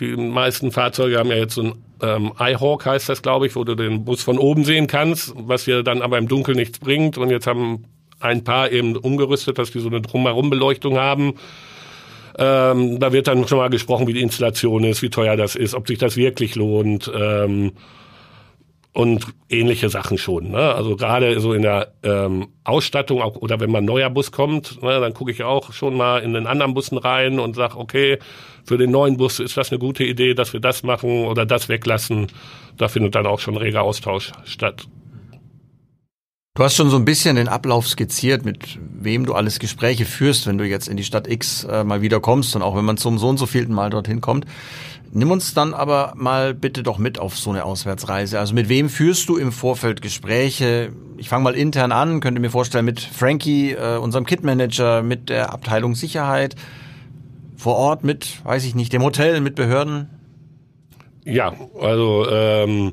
[0.00, 3.62] die meisten Fahrzeuge haben ja jetzt so ein ähm, iHawk heißt das, glaube ich, wo
[3.62, 7.18] du den Bus von oben sehen kannst, was dir dann aber im Dunkeln nichts bringt.
[7.18, 7.84] Und jetzt haben
[8.20, 11.34] ein paar eben umgerüstet, dass die so eine Drumherum-Beleuchtung haben.
[12.38, 15.74] Ähm, da wird dann schon mal gesprochen, wie die Installation ist, wie teuer das ist,
[15.74, 17.12] ob sich das wirklich lohnt.
[17.14, 17.72] Ähm,
[18.92, 20.50] und ähnliche Sachen schon.
[20.50, 20.74] Ne?
[20.74, 24.82] Also gerade so in der ähm, Ausstattung auch, oder wenn mal ein neuer Bus kommt,
[24.82, 28.18] ne, dann gucke ich auch schon mal in den anderen Bussen rein und sage, okay,
[28.64, 31.68] für den neuen Bus ist das eine gute Idee, dass wir das machen oder das
[31.68, 32.26] weglassen.
[32.76, 34.86] Da findet dann auch schon reger Austausch statt.
[36.58, 40.48] Du hast schon so ein bisschen den Ablauf skizziert, mit wem du alles Gespräche führst,
[40.48, 42.96] wenn du jetzt in die Stadt X äh, mal wieder kommst und auch wenn man
[42.96, 44.44] zum so und so vielten Mal dorthin kommt.
[45.10, 48.38] Nimm uns dann aber mal bitte doch mit auf so eine Auswärtsreise.
[48.38, 50.92] Also mit wem führst du im Vorfeld Gespräche?
[51.16, 55.52] Ich fange mal intern an, könnte mir vorstellen mit Frankie, äh, unserem Kitmanager, mit der
[55.52, 56.56] Abteilung Sicherheit,
[57.56, 60.10] vor Ort mit, weiß ich nicht, dem Hotel, mit Behörden.
[61.24, 62.92] Ja, also ähm,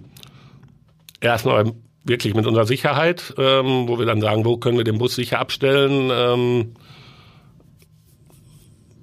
[1.20, 1.74] erstmal
[2.06, 5.40] wirklich mit unserer Sicherheit, ähm, wo wir dann sagen, wo können wir den Bus sicher
[5.40, 6.10] abstellen.
[6.14, 6.74] Ähm,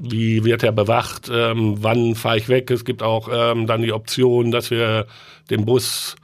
[0.05, 2.71] wie wird er bewacht, ähm, wann fahre ich weg.
[2.73, 5.07] Es gibt auch ähm, dann die Option, dass wir
[5.49, 6.17] den Bus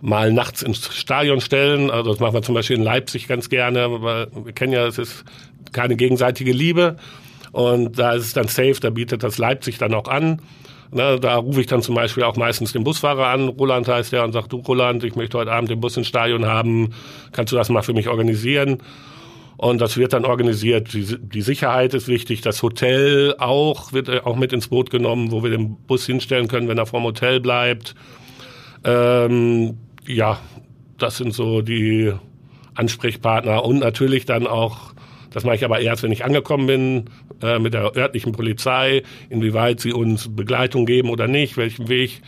[0.00, 1.90] mal nachts ins Stadion stellen.
[1.90, 4.98] Also das machen wir zum Beispiel in Leipzig ganz gerne, weil wir kennen ja, es
[4.98, 5.24] ist
[5.72, 6.96] keine gegenseitige Liebe.
[7.52, 10.42] Und da ist es dann safe, da bietet das Leipzig dann auch an.
[10.92, 14.24] Na, da rufe ich dann zum Beispiel auch meistens den Busfahrer an, Roland heißt der,
[14.24, 16.94] und sagt, du Roland, ich möchte heute Abend den Bus ins Stadion haben,
[17.30, 18.78] kannst du das mal für mich organisieren?
[19.60, 20.94] Und das wird dann organisiert.
[20.94, 22.40] Die, die Sicherheit ist wichtig.
[22.40, 26.48] Das Hotel auch wird äh, auch mit ins Boot genommen, wo wir den Bus hinstellen
[26.48, 27.94] können, wenn er vorm Hotel bleibt.
[28.84, 30.38] Ähm, ja,
[30.96, 32.10] das sind so die
[32.74, 34.94] Ansprechpartner und natürlich dann auch,
[35.30, 37.04] das mache ich aber erst, wenn ich angekommen bin,
[37.42, 42.22] äh, mit der örtlichen Polizei, inwieweit sie uns Begleitung geben oder nicht, welchen Weg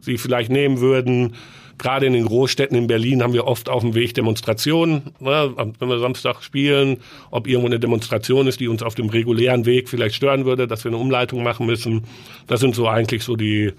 [0.00, 1.36] sie vielleicht nehmen würden.
[1.82, 5.88] Gerade in den Großstädten in Berlin haben wir oft auf dem Weg Demonstrationen, ne, wenn
[5.88, 6.98] wir Samstag spielen,
[7.32, 10.84] ob irgendwo eine Demonstration ist, die uns auf dem regulären Weg vielleicht stören würde, dass
[10.84, 12.04] wir eine Umleitung machen müssen.
[12.46, 13.72] Das sind so eigentlich so die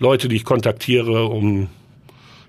[0.00, 1.68] Leute, die ich kontaktiere, um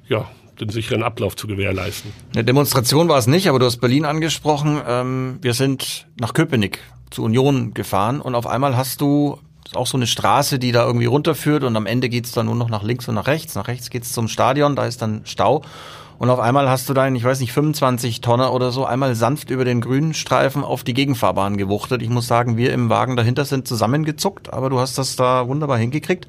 [0.08, 0.26] ja,
[0.62, 2.14] den sicheren Ablauf zu gewährleisten.
[2.34, 4.82] Eine Demonstration war es nicht, aber du hast Berlin angesprochen.
[4.88, 9.38] Ähm, wir sind nach Köpenick zur Union gefahren und auf einmal hast du
[9.74, 12.70] auch so eine Straße, die da irgendwie runterführt und am Ende geht's dann nur noch
[12.70, 13.56] nach links und nach rechts.
[13.56, 15.64] Nach rechts geht's zum Stadion, da ist dann Stau.
[16.20, 19.50] Und auf einmal hast du deinen, ich weiß nicht, 25 Tonner oder so, einmal sanft
[19.50, 22.02] über den grünen Streifen auf die Gegenfahrbahn gewuchtet.
[22.02, 25.78] Ich muss sagen, wir im Wagen dahinter sind zusammengezuckt, aber du hast das da wunderbar
[25.78, 26.28] hingekriegt.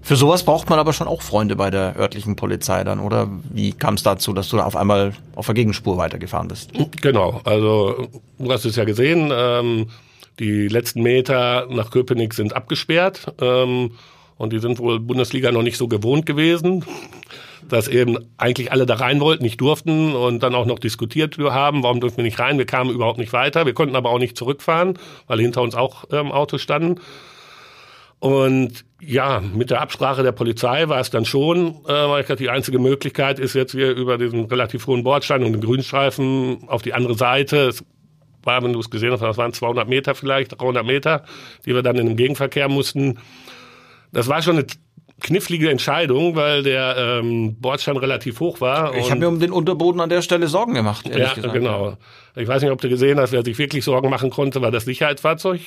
[0.00, 3.28] Für sowas braucht man aber schon auch Freunde bei der örtlichen Polizei dann, oder?
[3.50, 6.70] Wie kam es dazu, dass du da auf einmal auf der Gegenspur weitergefahren bist?
[7.02, 9.88] Genau, also du hast es ja gesehen, ähm,
[10.38, 13.92] die letzten Meter nach Köpenick sind abgesperrt ähm,
[14.36, 16.84] und die sind wohl Bundesliga noch nicht so gewohnt gewesen,
[17.68, 21.82] dass eben eigentlich alle da rein wollten, nicht durften und dann auch noch diskutiert haben,
[21.82, 24.36] warum dürfen wir nicht rein, wir kamen überhaupt nicht weiter, wir konnten aber auch nicht
[24.36, 27.00] zurückfahren, weil hinter uns auch ähm, Autos standen.
[28.20, 32.42] Und ja, mit der Absprache der Polizei war es dann schon, äh, weil ich dachte,
[32.42, 36.82] die einzige Möglichkeit ist jetzt hier über diesen relativ hohen Bordstein und den Grünstreifen auf
[36.82, 37.68] die andere Seite.
[37.68, 37.84] Es
[38.42, 41.24] war, wenn du es gesehen hast, das waren 200 Meter vielleicht, 300 Meter,
[41.66, 43.18] die wir dann in den Gegenverkehr mussten.
[44.12, 44.66] Das war schon eine
[45.20, 48.94] knifflige Entscheidung, weil der ähm, Bordstein relativ hoch war.
[48.94, 51.54] Ich habe mir um den Unterboden an der Stelle Sorgen gemacht, ehrlich ja, gesagt.
[51.54, 51.96] genau.
[52.36, 54.84] Ich weiß nicht, ob du gesehen hast, wer sich wirklich Sorgen machen konnte, war das
[54.84, 55.60] Sicherheitsfahrzeug.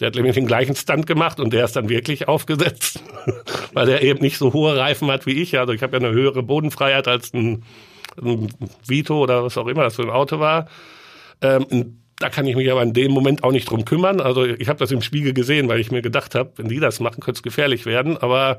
[0.00, 3.00] Der hat nämlich den gleichen Stand gemacht und der ist dann wirklich aufgesetzt,
[3.72, 5.56] weil der eben nicht so hohe Reifen hat wie ich.
[5.56, 7.62] Also ich habe ja eine höhere Bodenfreiheit als ein,
[8.20, 8.48] ein
[8.84, 10.66] Vito oder was auch immer das für ein Auto war.
[11.40, 14.20] Ähm, da kann ich mich aber in dem Moment auch nicht drum kümmern.
[14.20, 17.00] Also ich habe das im Spiegel gesehen, weil ich mir gedacht habe, wenn die das
[17.00, 18.16] machen, könnte es gefährlich werden.
[18.16, 18.58] Aber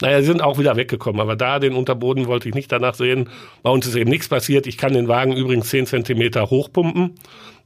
[0.00, 1.20] naja, sie sind auch wieder weggekommen.
[1.20, 3.28] Aber da den Unterboden wollte ich nicht danach sehen.
[3.62, 4.66] Bei uns ist eben nichts passiert.
[4.66, 7.14] Ich kann den Wagen übrigens zehn Zentimeter hochpumpen,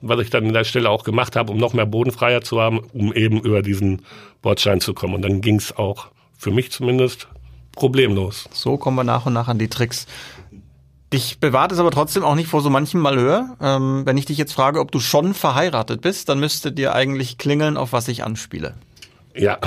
[0.01, 2.81] was ich dann an der Stelle auch gemacht habe, um noch mehr Bodenfreiheit zu haben,
[2.92, 4.03] um eben über diesen
[4.42, 5.14] Bordstein zu kommen.
[5.14, 7.29] Und dann ging es auch, für mich zumindest,
[7.72, 8.48] problemlos.
[8.53, 10.07] So kommen wir nach und nach an die Tricks.
[11.12, 13.56] Dich bewahrt es aber trotzdem auch nicht vor so manchem Malheur.
[13.62, 17.38] Ähm, wenn ich dich jetzt frage, ob du schon verheiratet bist, dann müsste dir eigentlich
[17.38, 18.74] klingeln, auf was ich anspiele.
[19.34, 19.58] Ja.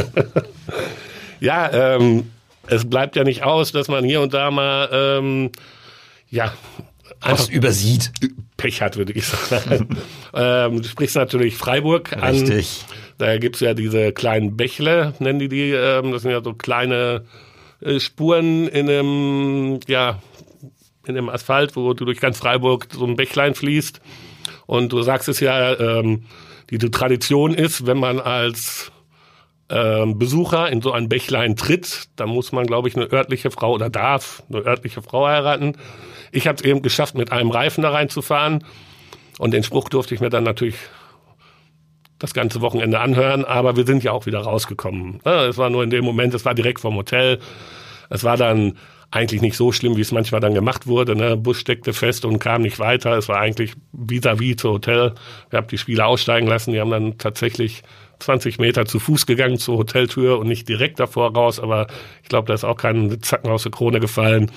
[1.40, 2.30] ja, ähm,
[2.66, 5.50] es bleibt ja nicht aus, dass man hier und da mal, ähm,
[6.28, 6.52] ja,
[7.20, 8.12] Was übersieht.
[8.56, 9.96] Pech hat, würde ich sagen.
[10.34, 12.34] ähm, du sprichst natürlich Freiburg an.
[12.34, 12.84] Richtig.
[13.18, 15.70] Da gibt's ja diese kleinen Bächle, nennen die die.
[15.70, 17.24] Ähm, das sind ja so kleine
[17.80, 20.20] äh, Spuren in einem, ja,
[21.08, 24.00] in dem Asphalt, wo du durch ganz Freiburg so ein Bächlein fließt.
[24.66, 26.24] Und du sagst es ja, ähm,
[26.70, 28.90] die Tradition ist, wenn man als
[29.68, 33.72] ähm, Besucher in so ein Bächlein tritt, dann muss man, glaube ich, eine örtliche Frau
[33.72, 35.76] oder darf eine örtliche Frau heiraten.
[36.32, 38.64] Ich habe es eben geschafft, mit einem Reifen da reinzufahren.
[39.38, 40.76] Und den Spruch durfte ich mir dann natürlich
[42.18, 45.20] das ganze Wochenende anhören, aber wir sind ja auch wieder rausgekommen.
[45.24, 47.40] Es war nur in dem Moment, es war direkt vom Hotel.
[48.08, 48.78] Es war dann
[49.14, 51.14] eigentlich nicht so schlimm, wie es manchmal dann gemacht wurde.
[51.14, 51.36] Ne?
[51.36, 53.16] Bus steckte fest und kam nicht weiter.
[53.16, 55.14] Es war eigentlich vis-à-vis zu Hotel.
[55.50, 56.72] Wir haben die Spieler aussteigen lassen.
[56.72, 57.84] Die haben dann tatsächlich
[58.18, 61.60] 20 Meter zu Fuß gegangen zur Hoteltür und nicht direkt davor raus.
[61.60, 61.86] Aber
[62.24, 64.50] ich glaube, da ist auch kein Zacken aus der Krone gefallen.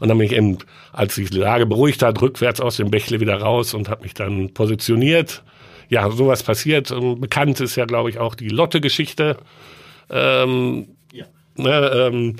[0.00, 0.56] Und dann bin ich eben,
[0.92, 4.14] als sich die Lage beruhigt hat, rückwärts aus dem Bächle wieder raus und habe mich
[4.14, 5.42] dann positioniert.
[5.90, 6.90] Ja, sowas passiert.
[6.90, 9.36] Und bekannt ist ja, glaube ich, auch die Lotte-Geschichte.
[10.08, 11.26] Ähm, ja.
[11.56, 12.36] ne, ähm,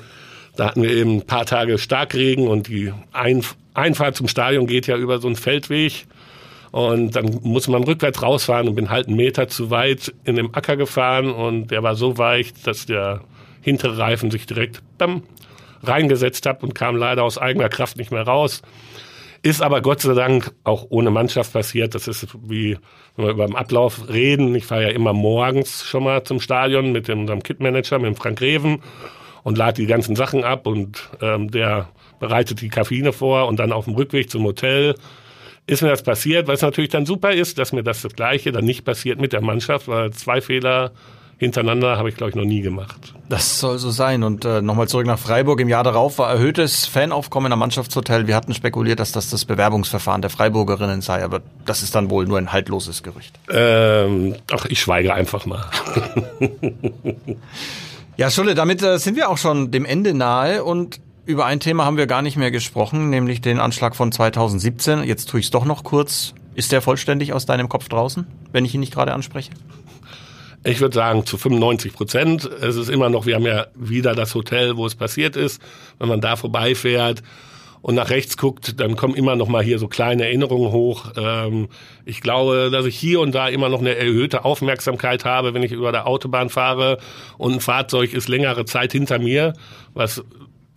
[0.55, 4.87] da hatten wir eben ein paar Tage Starkregen und die Einf Einfahrt zum Stadion geht
[4.87, 6.05] ja über so einen Feldweg.
[6.71, 10.55] Und dann muss man rückwärts rausfahren und bin halt einen Meter zu weit in dem
[10.55, 13.21] Acker gefahren und der war so weich, dass der
[13.61, 15.23] hintere Reifen sich direkt bam,
[15.83, 18.63] reingesetzt hat und kam leider aus eigener Kraft nicht mehr raus.
[19.43, 21.93] Ist aber Gott sei Dank auch ohne Mannschaft passiert.
[21.93, 22.77] Das ist wie,
[23.17, 24.55] wenn wir über den Ablauf reden.
[24.55, 28.41] Ich fahre ja immer morgens schon mal zum Stadion mit unserem Kitmanager, mit dem Frank
[28.41, 28.81] Reven
[29.43, 33.71] und lade die ganzen Sachen ab und ähm, der bereitet die Kabine vor und dann
[33.71, 34.95] auf dem Rückweg zum Hotel
[35.65, 38.65] ist mir das passiert, was natürlich dann super ist, dass mir das das Gleiche dann
[38.65, 40.91] nicht passiert mit der Mannschaft, weil zwei Fehler
[41.37, 43.13] hintereinander habe ich, glaube ich, noch nie gemacht.
[43.27, 44.23] Das soll so sein.
[44.23, 45.59] Und äh, nochmal zurück nach Freiburg.
[45.59, 48.27] Im Jahr darauf war erhöhtes Fanaufkommen am Mannschaftshotel.
[48.27, 52.25] Wir hatten spekuliert, dass das das Bewerbungsverfahren der Freiburgerinnen sei, aber das ist dann wohl
[52.25, 53.37] nur ein haltloses Gerücht.
[53.49, 55.65] Ähm, ach, ich schweige einfach mal.
[58.15, 61.85] Ja, Schulle, damit äh, sind wir auch schon dem Ende nahe und über ein Thema
[61.85, 65.03] haben wir gar nicht mehr gesprochen, nämlich den Anschlag von 2017.
[65.03, 66.35] Jetzt tue ich es doch noch kurz.
[66.53, 69.51] Ist der vollständig aus deinem Kopf draußen, wenn ich ihn nicht gerade anspreche?
[70.63, 72.45] Ich würde sagen zu 95 Prozent.
[72.45, 75.59] Es ist immer noch, wir haben ja wieder das Hotel, wo es passiert ist.
[75.97, 77.23] Wenn man da vorbeifährt
[77.83, 81.11] und nach rechts guckt, dann kommen immer noch mal hier so kleine Erinnerungen hoch.
[81.17, 81.67] Ähm,
[82.05, 85.73] ich glaube, dass ich hier und da immer noch eine erhöhte Aufmerksamkeit habe, wenn ich
[85.73, 86.97] über der Autobahn fahre
[87.37, 89.53] und ein Fahrzeug ist längere Zeit hinter mir,
[89.93, 90.23] was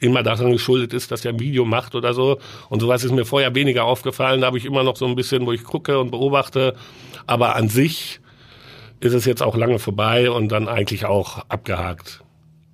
[0.00, 2.38] immer daran geschuldet ist, dass er ein Video macht oder so.
[2.70, 4.40] Und sowas ist mir vorher weniger aufgefallen.
[4.40, 6.74] Da habe ich immer noch so ein bisschen, wo ich gucke und beobachte.
[7.28, 8.18] Aber an sich
[8.98, 12.25] ist es jetzt auch lange vorbei und dann eigentlich auch abgehakt.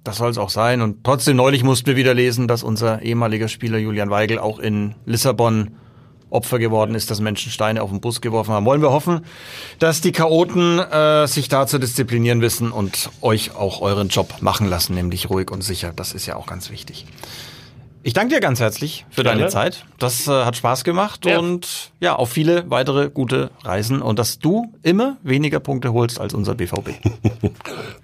[0.05, 0.81] Das soll es auch sein.
[0.81, 4.95] Und trotzdem neulich mussten wir wieder lesen, dass unser ehemaliger Spieler Julian Weigel auch in
[5.07, 5.77] Lissabon
[6.33, 8.65] Opfer geworden ist, dass Menschen Steine auf den Bus geworfen haben.
[8.65, 9.25] Wollen wir hoffen,
[9.79, 14.67] dass die Chaoten äh, sich da zu disziplinieren wissen und euch auch euren Job machen
[14.69, 15.93] lassen, nämlich ruhig und sicher.
[15.95, 17.07] Das ist ja auch ganz wichtig.
[18.05, 19.41] Ich danke dir ganz herzlich für Gerne.
[19.41, 19.85] deine Zeit.
[19.99, 21.39] Das äh, hat Spaß gemacht Ja.
[21.39, 26.35] und ja, auf viele weitere gute Reisen und dass du immer weniger Punkte holst als
[26.35, 26.91] unser BVB.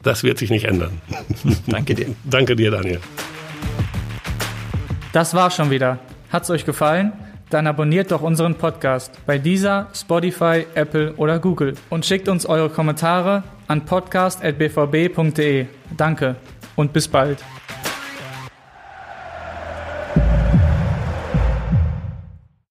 [0.03, 1.01] Das wird sich nicht ändern.
[1.67, 2.15] danke dir.
[2.25, 3.01] Danke dir, Daniel.
[5.13, 5.99] Das war's schon wieder.
[6.33, 7.13] Hat's euch gefallen?
[7.51, 12.71] Dann abonniert doch unseren Podcast bei dieser, Spotify, Apple oder Google und schickt uns eure
[12.71, 15.67] Kommentare an podcast.bvb.de.
[15.97, 16.37] Danke
[16.77, 17.39] und bis bald.